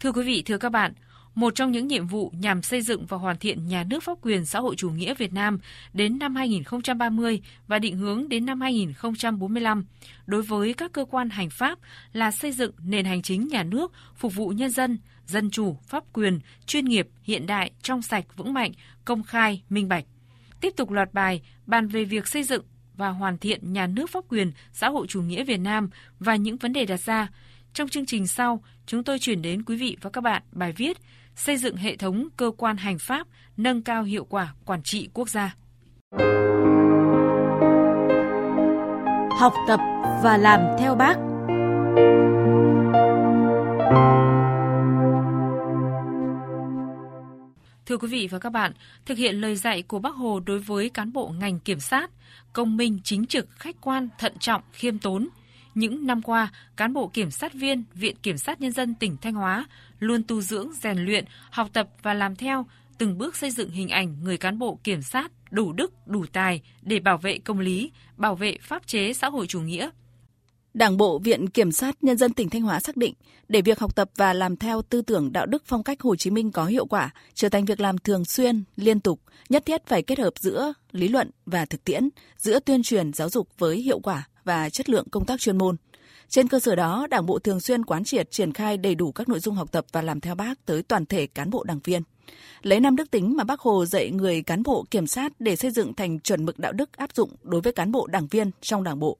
Thưa 0.00 0.12
quý 0.12 0.22
vị, 0.24 0.42
thưa 0.46 0.58
các 0.58 0.68
bạn, 0.68 0.92
một 1.34 1.54
trong 1.54 1.72
những 1.72 1.86
nhiệm 1.86 2.06
vụ 2.06 2.32
nhằm 2.38 2.62
xây 2.62 2.82
dựng 2.82 3.06
và 3.06 3.16
hoàn 3.16 3.38
thiện 3.38 3.68
nhà 3.68 3.84
nước 3.84 4.02
pháp 4.02 4.18
quyền 4.22 4.44
xã 4.44 4.60
hội 4.60 4.74
chủ 4.76 4.90
nghĩa 4.90 5.14
Việt 5.14 5.32
Nam 5.32 5.58
đến 5.92 6.18
năm 6.18 6.36
2030 6.36 7.42
và 7.66 7.78
định 7.78 7.96
hướng 7.96 8.28
đến 8.28 8.46
năm 8.46 8.60
2045 8.60 9.86
đối 10.26 10.42
với 10.42 10.74
các 10.74 10.92
cơ 10.92 11.04
quan 11.04 11.30
hành 11.30 11.50
pháp 11.50 11.78
là 12.12 12.30
xây 12.30 12.52
dựng 12.52 12.72
nền 12.84 13.04
hành 13.04 13.22
chính 13.22 13.48
nhà 13.48 13.62
nước 13.62 13.92
phục 14.16 14.34
vụ 14.34 14.48
nhân 14.48 14.70
dân, 14.70 14.98
dân 15.26 15.50
chủ, 15.50 15.76
pháp 15.86 16.04
quyền, 16.12 16.40
chuyên 16.66 16.84
nghiệp, 16.84 17.08
hiện 17.22 17.46
đại, 17.46 17.70
trong 17.82 18.02
sạch, 18.02 18.36
vững 18.36 18.54
mạnh, 18.54 18.72
công 19.04 19.22
khai, 19.22 19.62
minh 19.68 19.88
bạch. 19.88 20.04
Tiếp 20.60 20.72
tục 20.76 20.90
loạt 20.90 21.14
bài 21.14 21.42
bàn 21.66 21.88
về 21.88 22.04
việc 22.04 22.28
xây 22.28 22.42
dựng 22.42 22.64
và 22.96 23.08
hoàn 23.08 23.38
thiện 23.38 23.72
nhà 23.72 23.86
nước 23.86 24.10
pháp 24.10 24.24
quyền 24.28 24.52
xã 24.72 24.88
hội 24.88 25.06
chủ 25.08 25.22
nghĩa 25.22 25.44
Việt 25.44 25.60
Nam 25.60 25.90
và 26.18 26.36
những 26.36 26.56
vấn 26.56 26.72
đề 26.72 26.84
đặt 26.84 27.00
ra. 27.00 27.28
Trong 27.72 27.88
chương 27.88 28.06
trình 28.06 28.26
sau, 28.26 28.62
chúng 28.86 29.04
tôi 29.04 29.18
chuyển 29.18 29.42
đến 29.42 29.62
quý 29.62 29.76
vị 29.76 29.96
và 30.02 30.10
các 30.10 30.20
bạn 30.20 30.42
bài 30.52 30.72
viết 30.72 30.96
xây 31.34 31.56
dựng 31.56 31.76
hệ 31.76 31.96
thống 31.96 32.28
cơ 32.36 32.50
quan 32.56 32.76
hành 32.76 32.98
pháp, 32.98 33.26
nâng 33.56 33.82
cao 33.82 34.02
hiệu 34.02 34.24
quả 34.24 34.54
quản 34.64 34.80
trị 34.84 35.08
quốc 35.14 35.28
gia. 35.28 35.54
Học 39.38 39.52
tập 39.68 39.80
và 40.22 40.36
làm 40.36 40.60
theo 40.78 40.94
bác. 40.94 41.16
Thưa 47.86 47.96
quý 47.96 48.08
vị 48.08 48.28
và 48.30 48.38
các 48.38 48.50
bạn, 48.50 48.72
thực 49.04 49.18
hiện 49.18 49.40
lời 49.40 49.56
dạy 49.56 49.82
của 49.82 49.98
Bác 49.98 50.14
Hồ 50.14 50.40
đối 50.40 50.58
với 50.58 50.88
cán 50.88 51.12
bộ 51.12 51.28
ngành 51.28 51.58
kiểm 51.58 51.80
sát, 51.80 52.10
công 52.52 52.76
minh, 52.76 52.98
chính 53.04 53.26
trực, 53.26 53.50
khách 53.50 53.76
quan, 53.80 54.08
thận 54.18 54.32
trọng, 54.40 54.62
khiêm 54.72 54.98
tốn. 54.98 55.28
Những 55.74 56.06
năm 56.06 56.22
qua, 56.22 56.52
cán 56.76 56.92
bộ 56.92 57.08
kiểm 57.08 57.30
sát 57.30 57.54
viên 57.54 57.84
Viện 57.94 58.16
Kiểm 58.22 58.38
sát 58.38 58.60
Nhân 58.60 58.72
dân 58.72 58.94
tỉnh 58.94 59.16
Thanh 59.16 59.34
Hóa 59.34 59.66
luôn 59.98 60.22
tu 60.22 60.40
dưỡng, 60.40 60.72
rèn 60.72 60.98
luyện, 60.98 61.24
học 61.50 61.68
tập 61.72 61.88
và 62.02 62.14
làm 62.14 62.36
theo, 62.36 62.66
từng 62.98 63.18
bước 63.18 63.36
xây 63.36 63.50
dựng 63.50 63.70
hình 63.70 63.88
ảnh 63.88 64.16
người 64.22 64.38
cán 64.38 64.58
bộ 64.58 64.78
kiểm 64.84 65.02
sát 65.02 65.32
đủ 65.50 65.72
đức, 65.72 65.92
đủ 66.06 66.26
tài 66.32 66.62
để 66.82 67.00
bảo 67.00 67.18
vệ 67.18 67.38
công 67.38 67.60
lý, 67.60 67.90
bảo 68.16 68.34
vệ 68.34 68.58
pháp 68.62 68.86
chế 68.86 69.12
xã 69.12 69.28
hội 69.28 69.46
chủ 69.46 69.60
nghĩa. 69.60 69.90
Đảng 70.76 70.96
bộ 70.96 71.18
Viện 71.18 71.48
Kiểm 71.48 71.72
sát 71.72 72.04
Nhân 72.04 72.16
dân 72.16 72.32
tỉnh 72.32 72.50
Thanh 72.50 72.62
Hóa 72.62 72.80
xác 72.80 72.96
định, 72.96 73.14
để 73.48 73.62
việc 73.62 73.78
học 73.78 73.96
tập 73.96 74.10
và 74.16 74.32
làm 74.32 74.56
theo 74.56 74.82
tư 74.82 75.02
tưởng 75.02 75.32
đạo 75.32 75.46
đức 75.46 75.62
phong 75.66 75.82
cách 75.82 76.02
Hồ 76.02 76.16
Chí 76.16 76.30
Minh 76.30 76.52
có 76.52 76.64
hiệu 76.64 76.86
quả, 76.86 77.10
trở 77.34 77.48
thành 77.48 77.64
việc 77.64 77.80
làm 77.80 77.98
thường 77.98 78.24
xuyên, 78.24 78.64
liên 78.76 79.00
tục, 79.00 79.20
nhất 79.48 79.62
thiết 79.66 79.86
phải 79.86 80.02
kết 80.02 80.18
hợp 80.18 80.32
giữa 80.40 80.72
lý 80.92 81.08
luận 81.08 81.30
và 81.46 81.64
thực 81.64 81.84
tiễn, 81.84 82.08
giữa 82.38 82.60
tuyên 82.60 82.82
truyền 82.82 83.12
giáo 83.12 83.28
dục 83.28 83.48
với 83.58 83.76
hiệu 83.76 84.00
quả 84.00 84.28
và 84.44 84.70
chất 84.70 84.88
lượng 84.88 85.08
công 85.10 85.24
tác 85.24 85.40
chuyên 85.40 85.58
môn. 85.58 85.76
Trên 86.28 86.48
cơ 86.48 86.60
sở 86.60 86.74
đó, 86.74 87.06
Đảng 87.10 87.26
bộ 87.26 87.38
thường 87.38 87.60
xuyên 87.60 87.84
quán 87.84 88.04
triệt 88.04 88.30
triển 88.30 88.52
khai 88.52 88.76
đầy 88.76 88.94
đủ 88.94 89.12
các 89.12 89.28
nội 89.28 89.40
dung 89.40 89.54
học 89.54 89.72
tập 89.72 89.86
và 89.92 90.02
làm 90.02 90.20
theo 90.20 90.34
bác 90.34 90.66
tới 90.66 90.82
toàn 90.82 91.06
thể 91.06 91.26
cán 91.26 91.50
bộ 91.50 91.64
đảng 91.64 91.80
viên. 91.84 92.02
Lấy 92.62 92.80
năm 92.80 92.96
đức 92.96 93.10
tính 93.10 93.36
mà 93.36 93.44
bác 93.44 93.60
Hồ 93.60 93.84
dạy 93.86 94.10
người 94.10 94.42
cán 94.42 94.62
bộ 94.62 94.84
kiểm 94.90 95.06
sát 95.06 95.32
để 95.38 95.56
xây 95.56 95.70
dựng 95.70 95.94
thành 95.94 96.20
chuẩn 96.20 96.44
mực 96.44 96.58
đạo 96.58 96.72
đức 96.72 96.96
áp 96.96 97.10
dụng 97.14 97.30
đối 97.42 97.60
với 97.60 97.72
cán 97.72 97.92
bộ 97.92 98.06
đảng 98.06 98.26
viên 98.26 98.50
trong 98.60 98.84
đảng 98.84 98.98
bộ. 98.98 99.18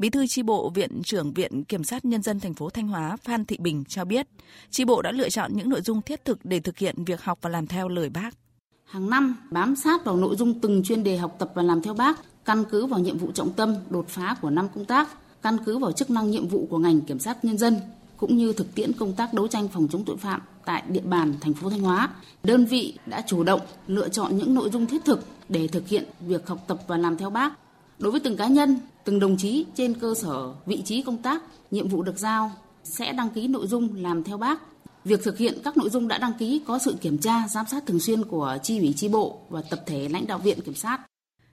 Bí 0.00 0.10
thư 0.10 0.26
chi 0.26 0.42
bộ 0.42 0.70
Viện 0.70 1.02
trưởng 1.04 1.32
Viện 1.32 1.64
Kiểm 1.64 1.84
sát 1.84 2.04
Nhân 2.04 2.22
dân 2.22 2.40
thành 2.40 2.54
phố 2.54 2.70
Thanh 2.70 2.88
Hóa 2.88 3.16
Phan 3.16 3.44
Thị 3.44 3.56
Bình 3.60 3.84
cho 3.88 4.04
biết, 4.04 4.26
chi 4.70 4.84
bộ 4.84 5.02
đã 5.02 5.12
lựa 5.12 5.28
chọn 5.28 5.50
những 5.54 5.68
nội 5.68 5.80
dung 5.80 6.02
thiết 6.02 6.24
thực 6.24 6.38
để 6.44 6.60
thực 6.60 6.78
hiện 6.78 7.04
việc 7.04 7.22
học 7.22 7.38
và 7.42 7.50
làm 7.50 7.66
theo 7.66 7.88
lời 7.88 8.10
bác. 8.10 8.30
Hàng 8.84 9.10
năm 9.10 9.36
bám 9.50 9.76
sát 9.76 10.04
vào 10.04 10.16
nội 10.16 10.36
dung 10.36 10.60
từng 10.60 10.82
chuyên 10.82 11.04
đề 11.04 11.16
học 11.16 11.36
tập 11.38 11.52
và 11.54 11.62
làm 11.62 11.82
theo 11.82 11.94
bác, 11.94 12.44
căn 12.44 12.64
cứ 12.70 12.86
vào 12.86 13.00
nhiệm 13.00 13.18
vụ 13.18 13.32
trọng 13.32 13.52
tâm, 13.52 13.74
đột 13.90 14.08
phá 14.08 14.36
của 14.40 14.50
năm 14.50 14.68
công 14.74 14.84
tác, 14.84 15.08
căn 15.42 15.56
cứ 15.64 15.78
vào 15.78 15.92
chức 15.92 16.10
năng 16.10 16.30
nhiệm 16.30 16.48
vụ 16.48 16.66
của 16.70 16.78
ngành 16.78 17.00
kiểm 17.00 17.18
sát 17.18 17.44
nhân 17.44 17.58
dân 17.58 17.76
cũng 18.16 18.36
như 18.36 18.52
thực 18.52 18.74
tiễn 18.74 18.92
công 18.92 19.12
tác 19.12 19.34
đấu 19.34 19.48
tranh 19.48 19.68
phòng 19.68 19.88
chống 19.90 20.04
tội 20.04 20.16
phạm 20.16 20.40
tại 20.64 20.82
địa 20.88 21.04
bàn 21.04 21.34
thành 21.40 21.54
phố 21.54 21.70
Thanh 21.70 21.80
Hóa. 21.80 22.08
Đơn 22.42 22.64
vị 22.64 22.98
đã 23.06 23.22
chủ 23.26 23.44
động 23.44 23.60
lựa 23.86 24.08
chọn 24.08 24.36
những 24.36 24.54
nội 24.54 24.70
dung 24.70 24.86
thiết 24.86 25.04
thực 25.04 25.24
để 25.48 25.68
thực 25.68 25.88
hiện 25.88 26.04
việc 26.20 26.46
học 26.46 26.64
tập 26.66 26.78
và 26.86 26.96
làm 26.96 27.16
theo 27.16 27.30
bác. 27.30 27.52
Đối 28.00 28.12
với 28.12 28.20
từng 28.20 28.36
cá 28.36 28.46
nhân, 28.46 28.78
từng 29.04 29.20
đồng 29.20 29.36
chí 29.36 29.66
trên 29.74 29.94
cơ 29.94 30.14
sở 30.14 30.54
vị 30.66 30.82
trí 30.84 31.02
công 31.02 31.22
tác, 31.22 31.42
nhiệm 31.70 31.88
vụ 31.88 32.02
được 32.02 32.18
giao 32.18 32.52
sẽ 32.84 33.12
đăng 33.12 33.30
ký 33.30 33.48
nội 33.48 33.66
dung 33.66 33.94
làm 33.94 34.24
theo 34.24 34.36
bác. 34.36 34.60
Việc 35.04 35.22
thực 35.22 35.38
hiện 35.38 35.58
các 35.64 35.76
nội 35.76 35.90
dung 35.90 36.08
đã 36.08 36.18
đăng 36.18 36.32
ký 36.38 36.62
có 36.66 36.78
sự 36.78 36.94
kiểm 37.00 37.18
tra, 37.18 37.48
giám 37.48 37.66
sát 37.70 37.86
thường 37.86 38.00
xuyên 38.00 38.24
của 38.24 38.58
chi 38.62 38.78
ủy 38.78 38.92
chi 38.96 39.08
bộ 39.08 39.40
và 39.48 39.62
tập 39.70 39.82
thể 39.86 40.08
lãnh 40.08 40.26
đạo 40.26 40.38
viện 40.38 40.60
kiểm 40.60 40.74
sát. 40.74 40.98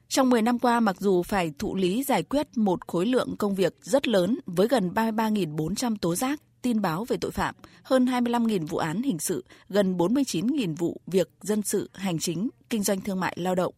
Trong 0.08 0.30
10 0.30 0.42
năm 0.42 0.60
qua, 0.60 0.80
mặc 0.80 0.96
dù 1.00 1.24
phải 1.24 1.52
thụ 1.60 1.76
lý 1.76 2.04
giải 2.04 2.24
quyết 2.24 2.48
một 2.58 2.88
khối 2.88 3.06
lượng 3.06 3.36
công 3.38 3.56
việc 3.56 3.76
rất 3.82 4.08
lớn 4.08 4.40
với 4.46 4.68
gần 4.68 4.92
33.400 4.96 5.96
tố 6.02 6.16
giác, 6.16 6.42
tin 6.62 6.82
báo 6.82 7.06
về 7.06 7.18
tội 7.22 7.32
phạm, 7.32 7.56
hơn 7.84 8.06
25.000 8.06 8.68
vụ 8.68 8.78
án 8.78 9.02
hình 9.02 9.20
sự, 9.20 9.46
gần 9.70 9.98
49.000 9.98 10.76
vụ 10.76 11.02
việc 11.08 11.30
dân 11.42 11.62
sự, 11.62 11.90
hành 11.94 12.20
chính, 12.20 12.50
kinh 12.70 12.84
doanh 12.84 13.02
thương 13.02 13.20
mại 13.20 13.38
lao 13.40 13.56
động, 13.56 13.74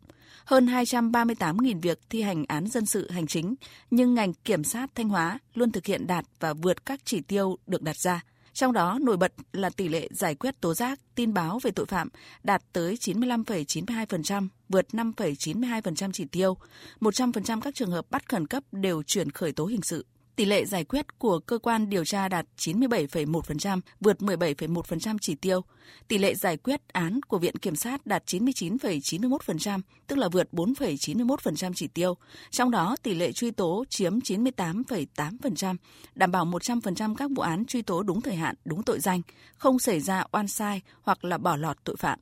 hơn 0.50 0.66
238.000 0.66 1.82
việc 1.82 2.00
thi 2.10 2.22
hành 2.22 2.46
án 2.48 2.68
dân 2.68 2.86
sự 2.86 3.10
hành 3.12 3.28
chính, 3.28 3.56
nhưng 3.92 4.14
ngành 4.14 4.34
kiểm 4.34 4.64
sát 4.64 4.90
Thanh 4.96 5.10
Hóa 5.10 5.40
luôn 5.54 5.72
thực 5.72 5.86
hiện 5.86 6.08
đạt 6.08 6.26
và 6.40 6.54
vượt 6.54 6.86
các 6.86 7.00
chỉ 7.06 7.22
tiêu 7.22 7.58
được 7.68 7.82
đặt 7.82 7.98
ra. 7.98 8.24
Trong 8.54 8.74
đó 8.74 9.00
nổi 9.02 9.18
bật 9.18 9.34
là 9.54 9.70
tỷ 9.70 9.88
lệ 9.88 10.08
giải 10.12 10.36
quyết 10.36 10.62
tố 10.62 10.74
giác, 10.74 11.00
tin 11.16 11.34
báo 11.34 11.60
về 11.64 11.72
tội 11.72 11.86
phạm 11.86 12.10
đạt 12.44 12.64
tới 12.74 12.96
95,92%, 12.96 14.48
vượt 14.70 14.88
5,92% 14.92 16.12
chỉ 16.12 16.26
tiêu. 16.26 16.58
100% 17.00 17.62
các 17.62 17.76
trường 17.76 17.92
hợp 17.92 18.06
bắt 18.12 18.30
khẩn 18.30 18.48
cấp 18.48 18.64
đều 18.72 19.04
chuyển 19.04 19.32
khởi 19.32 19.52
tố 19.52 19.66
hình 19.66 19.82
sự. 19.82 20.06
Tỷ 20.40 20.46
lệ 20.46 20.66
giải 20.66 20.84
quyết 20.84 21.20
của 21.20 21.40
cơ 21.40 21.58
quan 21.58 21.90
điều 21.90 22.06
tra 22.06 22.28
đạt 22.28 22.46
97,1%, 22.58 23.82
vượt 24.00 24.18
17,1% 24.20 25.18
chỉ 25.22 25.36
tiêu. 25.36 25.62
Tỷ 26.08 26.18
lệ 26.18 26.36
giải 26.36 26.58
quyết 26.58 26.88
án 26.88 27.22
của 27.22 27.38
Viện 27.38 27.56
Kiểm 27.56 27.76
sát 27.76 28.06
đạt 28.06 28.24
99,91%, 28.26 29.82
tức 30.08 30.16
là 30.16 30.28
vượt 30.28 30.48
4,91% 30.52 31.74
chỉ 31.76 31.88
tiêu. 31.88 32.18
Trong 32.50 32.72
đó, 32.72 32.96
tỷ 33.04 33.14
lệ 33.14 33.32
truy 33.32 33.52
tố 33.52 33.86
chiếm 33.90 34.20
98,8%, 34.20 35.76
đảm 36.16 36.32
bảo 36.32 36.46
100% 36.46 37.16
các 37.16 37.32
vụ 37.36 37.42
án 37.42 37.66
truy 37.66 37.82
tố 37.82 38.04
đúng 38.04 38.22
thời 38.22 38.36
hạn, 38.36 38.56
đúng 38.66 38.84
tội 38.84 39.00
danh, 39.00 39.22
không 39.56 39.80
xảy 39.80 40.00
ra 40.00 40.24
oan 40.32 40.48
sai 40.48 40.82
hoặc 41.02 41.24
là 41.24 41.38
bỏ 41.38 41.56
lọt 41.56 41.78
tội 41.84 41.96
phạm. 41.96 42.20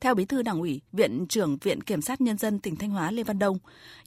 Theo 0.00 0.14
Bí 0.14 0.24
thư 0.24 0.42
Đảng 0.42 0.60
ủy, 0.60 0.80
Viện 0.92 1.26
trưởng 1.28 1.58
Viện 1.58 1.80
Kiểm 1.80 2.02
sát 2.02 2.20
Nhân 2.20 2.38
dân 2.38 2.58
tỉnh 2.58 2.76
Thanh 2.76 2.90
Hóa 2.90 3.10
Lê 3.10 3.22
Văn 3.22 3.38
Đông, 3.38 3.58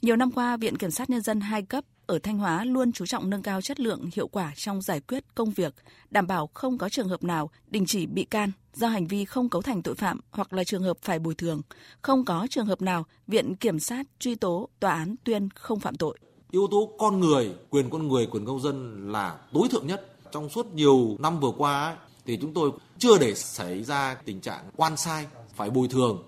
nhiều 0.02 0.16
năm 0.16 0.30
qua 0.30 0.56
Viện 0.56 0.76
Kiểm 0.76 0.90
sát 0.90 1.10
Nhân 1.10 1.20
dân 1.20 1.40
hai 1.40 1.62
cấp 1.62 1.84
ở 2.06 2.18
Thanh 2.18 2.38
Hóa 2.38 2.64
luôn 2.64 2.92
chú 2.92 3.06
trọng 3.06 3.30
nâng 3.30 3.42
cao 3.42 3.60
chất 3.60 3.80
lượng 3.80 4.10
hiệu 4.14 4.28
quả 4.28 4.52
trong 4.56 4.82
giải 4.82 5.00
quyết 5.00 5.34
công 5.34 5.50
việc, 5.50 5.74
đảm 6.10 6.26
bảo 6.26 6.50
không 6.54 6.78
có 6.78 6.88
trường 6.88 7.08
hợp 7.08 7.22
nào 7.22 7.50
đình 7.66 7.86
chỉ 7.86 8.06
bị 8.06 8.24
can 8.24 8.52
do 8.74 8.88
hành 8.88 9.06
vi 9.06 9.24
không 9.24 9.48
cấu 9.48 9.62
thành 9.62 9.82
tội 9.82 9.94
phạm 9.94 10.20
hoặc 10.30 10.52
là 10.52 10.64
trường 10.64 10.82
hợp 10.82 10.96
phải 11.02 11.18
bồi 11.18 11.34
thường, 11.34 11.62
không 12.02 12.24
có 12.24 12.46
trường 12.50 12.66
hợp 12.66 12.82
nào 12.82 13.06
Viện 13.26 13.56
Kiểm 13.56 13.78
sát 13.80 14.06
truy 14.18 14.34
tố, 14.34 14.68
tòa 14.80 14.94
án 14.94 15.14
tuyên 15.24 15.48
không 15.54 15.80
phạm 15.80 15.96
tội. 15.96 16.18
Yếu 16.50 16.66
tố 16.70 16.92
con 16.98 17.20
người, 17.20 17.54
quyền 17.70 17.90
con 17.90 18.08
người, 18.08 18.26
quyền 18.26 18.46
công 18.46 18.60
dân 18.60 19.08
là 19.12 19.38
tối 19.52 19.68
thượng 19.70 19.86
nhất. 19.86 20.08
Trong 20.32 20.48
suốt 20.48 20.66
nhiều 20.74 21.16
năm 21.18 21.40
vừa 21.40 21.52
qua 21.58 21.96
thì 22.26 22.38
chúng 22.40 22.54
tôi 22.54 22.70
chưa 22.98 23.18
để 23.18 23.34
xảy 23.34 23.82
ra 23.82 24.14
tình 24.14 24.40
trạng 24.40 24.70
quan 24.76 24.96
sai, 24.96 25.26
phải 25.54 25.70
bồi 25.70 25.88
thường. 25.88 26.22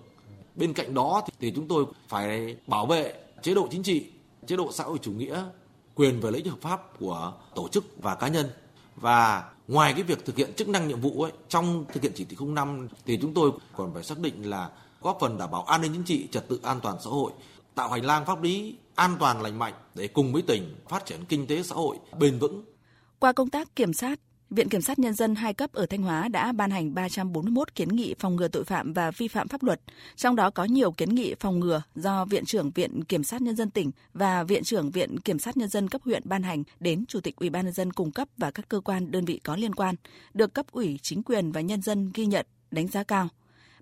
Bên 0.55 0.73
cạnh 0.73 0.93
đó 0.93 1.21
thì 1.39 1.51
chúng 1.55 1.67
tôi 1.67 1.85
phải 2.07 2.57
bảo 2.67 2.85
vệ 2.85 3.13
chế 3.41 3.53
độ 3.53 3.67
chính 3.71 3.83
trị, 3.83 4.05
chế 4.47 4.55
độ 4.55 4.71
xã 4.71 4.83
hội 4.83 4.97
chủ 5.01 5.11
nghĩa, 5.11 5.43
quyền 5.95 6.19
và 6.19 6.29
lợi 6.29 6.41
ích 6.41 6.51
hợp 6.51 6.61
pháp 6.61 6.99
của 6.99 7.33
tổ 7.55 7.67
chức 7.67 7.85
và 8.01 8.15
cá 8.15 8.27
nhân. 8.27 8.49
Và 8.95 9.49
ngoài 9.67 9.93
cái 9.93 10.03
việc 10.03 10.25
thực 10.25 10.37
hiện 10.37 10.53
chức 10.53 10.69
năng 10.69 10.87
nhiệm 10.87 11.01
vụ 11.01 11.21
ấy, 11.21 11.31
trong 11.49 11.85
thực 11.93 12.03
hiện 12.03 12.11
chỉ 12.15 12.25
thị 12.25 12.37
05 12.39 12.87
thì 13.05 13.19
chúng 13.21 13.33
tôi 13.33 13.51
còn 13.75 13.93
phải 13.93 14.03
xác 14.03 14.19
định 14.19 14.49
là 14.49 14.69
góp 15.01 15.17
phần 15.21 15.37
đảm 15.37 15.51
bảo 15.51 15.63
an 15.63 15.81
ninh 15.81 15.93
chính 15.93 16.03
trị, 16.03 16.27
trật 16.31 16.47
tự 16.47 16.59
an 16.63 16.79
toàn 16.83 16.97
xã 17.03 17.09
hội, 17.09 17.31
tạo 17.75 17.89
hành 17.89 18.05
lang 18.05 18.25
pháp 18.25 18.41
lý 18.41 18.75
an 18.95 19.15
toàn 19.19 19.41
lành 19.41 19.59
mạnh 19.59 19.73
để 19.95 20.07
cùng 20.07 20.33
với 20.33 20.41
tỉnh 20.41 20.75
phát 20.89 21.05
triển 21.05 21.25
kinh 21.29 21.47
tế 21.47 21.63
xã 21.63 21.75
hội 21.75 21.97
bền 22.19 22.39
vững. 22.39 22.63
Qua 23.19 23.33
công 23.33 23.49
tác 23.49 23.75
kiểm 23.75 23.93
sát, 23.93 24.19
Viện 24.55 24.69
Kiểm 24.69 24.81
sát 24.81 24.99
Nhân 24.99 25.13
dân 25.13 25.35
hai 25.35 25.53
cấp 25.53 25.73
ở 25.73 25.85
Thanh 25.85 26.01
Hóa 26.01 26.27
đã 26.27 26.51
ban 26.51 26.71
hành 26.71 26.93
341 26.93 27.75
kiến 27.75 27.89
nghị 27.89 28.15
phòng 28.19 28.35
ngừa 28.35 28.47
tội 28.47 28.63
phạm 28.63 28.93
và 28.93 29.11
vi 29.11 29.27
phạm 29.27 29.47
pháp 29.47 29.63
luật, 29.63 29.81
trong 30.15 30.35
đó 30.35 30.49
có 30.49 30.63
nhiều 30.63 30.91
kiến 30.91 31.15
nghị 31.15 31.35
phòng 31.39 31.59
ngừa 31.59 31.81
do 31.95 32.25
Viện 32.25 32.45
trưởng 32.45 32.71
Viện 32.71 33.03
Kiểm 33.03 33.23
sát 33.23 33.41
Nhân 33.41 33.55
dân 33.55 33.69
tỉnh 33.69 33.91
và 34.13 34.43
Viện 34.43 34.63
trưởng 34.63 34.91
Viện 34.91 35.19
Kiểm 35.19 35.39
sát 35.39 35.57
Nhân 35.57 35.69
dân 35.69 35.87
cấp 35.87 36.01
huyện 36.05 36.21
ban 36.25 36.43
hành 36.43 36.63
đến 36.79 37.05
Chủ 37.05 37.19
tịch 37.19 37.35
Ủy 37.35 37.49
ban 37.49 37.65
nhân 37.65 37.73
dân 37.73 37.93
cung 37.93 38.11
cấp 38.11 38.27
và 38.37 38.51
các 38.51 38.69
cơ 38.69 38.79
quan 38.79 39.11
đơn 39.11 39.25
vị 39.25 39.39
có 39.43 39.55
liên 39.55 39.75
quan, 39.75 39.95
được 40.33 40.53
cấp 40.53 40.65
ủy 40.71 40.99
chính 41.01 41.23
quyền 41.23 41.51
và 41.51 41.61
nhân 41.61 41.81
dân 41.81 42.11
ghi 42.13 42.25
nhận, 42.25 42.45
đánh 42.71 42.87
giá 42.87 43.03
cao. 43.03 43.27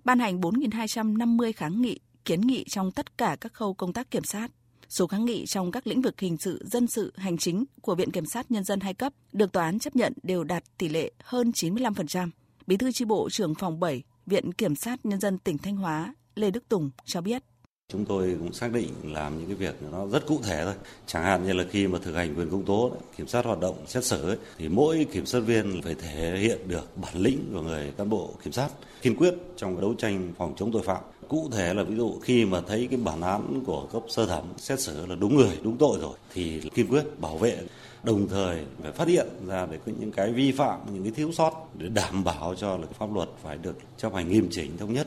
Ban 0.04 0.18
hành 0.18 0.40
4.250 0.40 1.52
kháng 1.56 1.82
nghị, 1.82 1.98
kiến 2.24 2.40
nghị 2.40 2.64
trong 2.64 2.90
tất 2.90 3.18
cả 3.18 3.36
các 3.40 3.52
khâu 3.52 3.74
công 3.74 3.92
tác 3.92 4.10
kiểm 4.10 4.24
sát 4.24 4.50
Số 4.88 5.06
kháng 5.06 5.24
nghị 5.24 5.46
trong 5.46 5.72
các 5.72 5.86
lĩnh 5.86 6.02
vực 6.02 6.20
hình 6.20 6.36
sự, 6.36 6.64
dân 6.64 6.86
sự, 6.86 7.12
hành 7.16 7.38
chính 7.38 7.64
của 7.82 7.94
Viện 7.94 8.10
Kiểm 8.10 8.26
sát 8.26 8.50
Nhân 8.50 8.64
dân 8.64 8.80
hai 8.80 8.94
cấp 8.94 9.12
được 9.32 9.52
tòa 9.52 9.64
án 9.64 9.78
chấp 9.78 9.96
nhận 9.96 10.12
đều 10.22 10.44
đạt 10.44 10.64
tỷ 10.78 10.88
lệ 10.88 11.12
hơn 11.24 11.50
95%. 11.50 12.30
Bí 12.66 12.76
thư 12.76 12.92
tri 12.92 13.04
bộ 13.04 13.28
trưởng 13.30 13.54
phòng 13.54 13.80
7, 13.80 14.02
Viện 14.26 14.52
Kiểm 14.52 14.74
sát 14.74 15.06
Nhân 15.06 15.20
dân 15.20 15.38
tỉnh 15.38 15.58
Thanh 15.58 15.76
Hóa 15.76 16.14
Lê 16.34 16.50
Đức 16.50 16.68
Tùng 16.68 16.90
cho 17.04 17.20
biết. 17.20 17.42
Chúng 17.88 18.04
tôi 18.04 18.36
cũng 18.38 18.52
xác 18.52 18.72
định 18.72 18.88
làm 19.02 19.38
những 19.38 19.46
cái 19.46 19.56
việc 19.56 19.74
nó 19.92 20.06
rất 20.06 20.26
cụ 20.26 20.40
thể 20.42 20.64
thôi. 20.64 20.74
Chẳng 21.06 21.22
hạn 21.22 21.44
như 21.44 21.52
là 21.52 21.64
khi 21.70 21.86
mà 21.86 21.98
thực 22.02 22.14
hành 22.14 22.34
quyền 22.34 22.50
công 22.50 22.64
tố, 22.64 22.92
kiểm 23.16 23.26
sát 23.26 23.44
hoạt 23.44 23.60
động 23.60 23.84
xét 23.86 24.04
xử 24.04 24.28
ấy, 24.28 24.36
thì 24.58 24.68
mỗi 24.68 25.06
kiểm 25.12 25.26
sát 25.26 25.40
viên 25.40 25.82
phải 25.82 25.94
thể 25.94 26.38
hiện 26.38 26.68
được 26.68 26.96
bản 26.96 27.16
lĩnh 27.16 27.50
của 27.52 27.62
người 27.62 27.92
cán 27.96 28.10
bộ 28.10 28.34
kiểm 28.44 28.52
sát 28.52 28.68
kiên 29.02 29.16
quyết 29.16 29.34
trong 29.56 29.80
đấu 29.80 29.94
tranh 29.98 30.32
phòng 30.38 30.54
chống 30.56 30.72
tội 30.72 30.82
phạm. 30.82 31.02
Cụ 31.28 31.48
thể 31.52 31.74
là 31.74 31.82
ví 31.82 31.96
dụ 31.96 32.18
khi 32.22 32.44
mà 32.44 32.60
thấy 32.60 32.86
cái 32.90 32.98
bản 33.04 33.20
án 33.20 33.62
của 33.66 33.86
cấp 33.92 34.02
sơ 34.08 34.26
thẩm 34.26 34.44
xét 34.56 34.80
xử 34.80 35.06
là 35.06 35.14
đúng 35.14 35.36
người, 35.36 35.58
đúng 35.62 35.76
tội 35.78 35.98
rồi 36.00 36.16
thì 36.32 36.60
kiên 36.74 36.86
quyết 36.86 37.20
bảo 37.20 37.38
vệ 37.38 37.58
đồng 38.02 38.28
thời 38.28 38.64
phải 38.82 38.92
phát 38.92 39.08
hiện 39.08 39.26
ra 39.46 39.66
để 39.70 39.78
có 39.86 39.92
những 40.00 40.12
cái 40.12 40.32
vi 40.32 40.52
phạm, 40.52 40.80
những 40.94 41.02
cái 41.02 41.12
thiếu 41.12 41.32
sót 41.32 41.68
để 41.78 41.88
đảm 41.88 42.24
bảo 42.24 42.54
cho 42.54 42.76
là 42.76 42.86
pháp 42.98 43.14
luật 43.14 43.28
phải 43.42 43.58
được 43.58 43.78
chấp 43.96 44.14
hành 44.14 44.28
nghiêm 44.28 44.48
chỉnh 44.50 44.76
thống 44.76 44.92
nhất. 44.92 45.06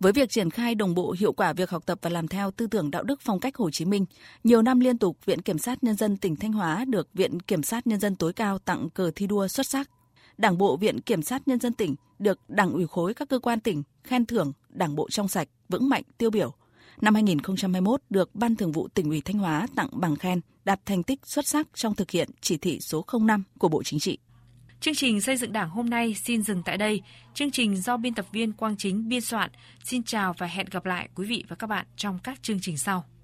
Với 0.00 0.12
việc 0.12 0.30
triển 0.30 0.50
khai 0.50 0.74
đồng 0.74 0.94
bộ 0.94 1.14
hiệu 1.18 1.32
quả 1.32 1.52
việc 1.52 1.70
học 1.70 1.86
tập 1.86 1.98
và 2.02 2.10
làm 2.10 2.28
theo 2.28 2.50
tư 2.50 2.66
tưởng 2.66 2.90
đạo 2.90 3.02
đức 3.02 3.20
phong 3.22 3.40
cách 3.40 3.56
Hồ 3.56 3.70
Chí 3.70 3.84
Minh, 3.84 4.06
nhiều 4.44 4.62
năm 4.62 4.80
liên 4.80 4.98
tục 4.98 5.16
Viện 5.24 5.42
Kiểm 5.42 5.58
sát 5.58 5.84
Nhân 5.84 5.96
dân 5.96 6.16
tỉnh 6.16 6.36
Thanh 6.36 6.52
Hóa 6.52 6.84
được 6.84 7.08
Viện 7.14 7.40
Kiểm 7.40 7.62
sát 7.62 7.86
Nhân 7.86 8.00
dân 8.00 8.16
tối 8.16 8.32
cao 8.32 8.58
tặng 8.58 8.90
cờ 8.90 9.10
thi 9.14 9.26
đua 9.26 9.48
xuất 9.48 9.66
sắc. 9.66 9.90
Đảng 10.38 10.58
bộ 10.58 10.76
Viện 10.76 11.00
Kiểm 11.00 11.22
sát 11.22 11.48
Nhân 11.48 11.60
dân 11.60 11.72
tỉnh 11.72 11.94
được 12.18 12.38
Đảng 12.48 12.72
ủy 12.72 12.86
khối 12.86 13.14
các 13.14 13.28
cơ 13.28 13.38
quan 13.38 13.60
tỉnh 13.60 13.82
khen 14.04 14.26
thưởng 14.26 14.52
Đảng 14.68 14.96
bộ 14.96 15.08
trong 15.10 15.28
sạch, 15.28 15.48
vững 15.68 15.88
mạnh, 15.88 16.02
tiêu 16.18 16.30
biểu. 16.30 16.52
Năm 17.00 17.14
2021 17.14 18.02
được 18.10 18.34
Ban 18.34 18.56
Thường 18.56 18.72
vụ 18.72 18.88
tỉnh 18.88 19.08
ủy 19.08 19.20
Thanh 19.20 19.38
Hóa 19.38 19.66
tặng 19.76 19.88
bằng 19.92 20.16
khen 20.16 20.40
đạt 20.64 20.80
thành 20.86 21.02
tích 21.02 21.20
xuất 21.22 21.46
sắc 21.46 21.66
trong 21.74 21.94
thực 21.94 22.10
hiện 22.10 22.28
chỉ 22.40 22.56
thị 22.56 22.80
số 22.80 23.04
05 23.20 23.42
của 23.58 23.68
Bộ 23.68 23.82
Chính 23.82 24.00
trị. 24.00 24.18
Chương 24.80 24.94
trình 24.94 25.20
xây 25.20 25.36
dựng 25.36 25.52
Đảng 25.52 25.70
hôm 25.70 25.90
nay 25.90 26.14
xin 26.14 26.42
dừng 26.42 26.62
tại 26.64 26.76
đây. 26.76 27.02
Chương 27.34 27.50
trình 27.50 27.76
do 27.76 27.96
biên 27.96 28.14
tập 28.14 28.26
viên 28.32 28.52
Quang 28.52 28.76
Chính 28.76 29.08
biên 29.08 29.20
soạn. 29.20 29.50
Xin 29.84 30.02
chào 30.02 30.34
và 30.38 30.46
hẹn 30.46 30.66
gặp 30.70 30.86
lại 30.86 31.08
quý 31.14 31.26
vị 31.26 31.44
và 31.48 31.56
các 31.56 31.66
bạn 31.66 31.86
trong 31.96 32.18
các 32.24 32.42
chương 32.42 32.60
trình 32.60 32.78
sau. 32.78 33.04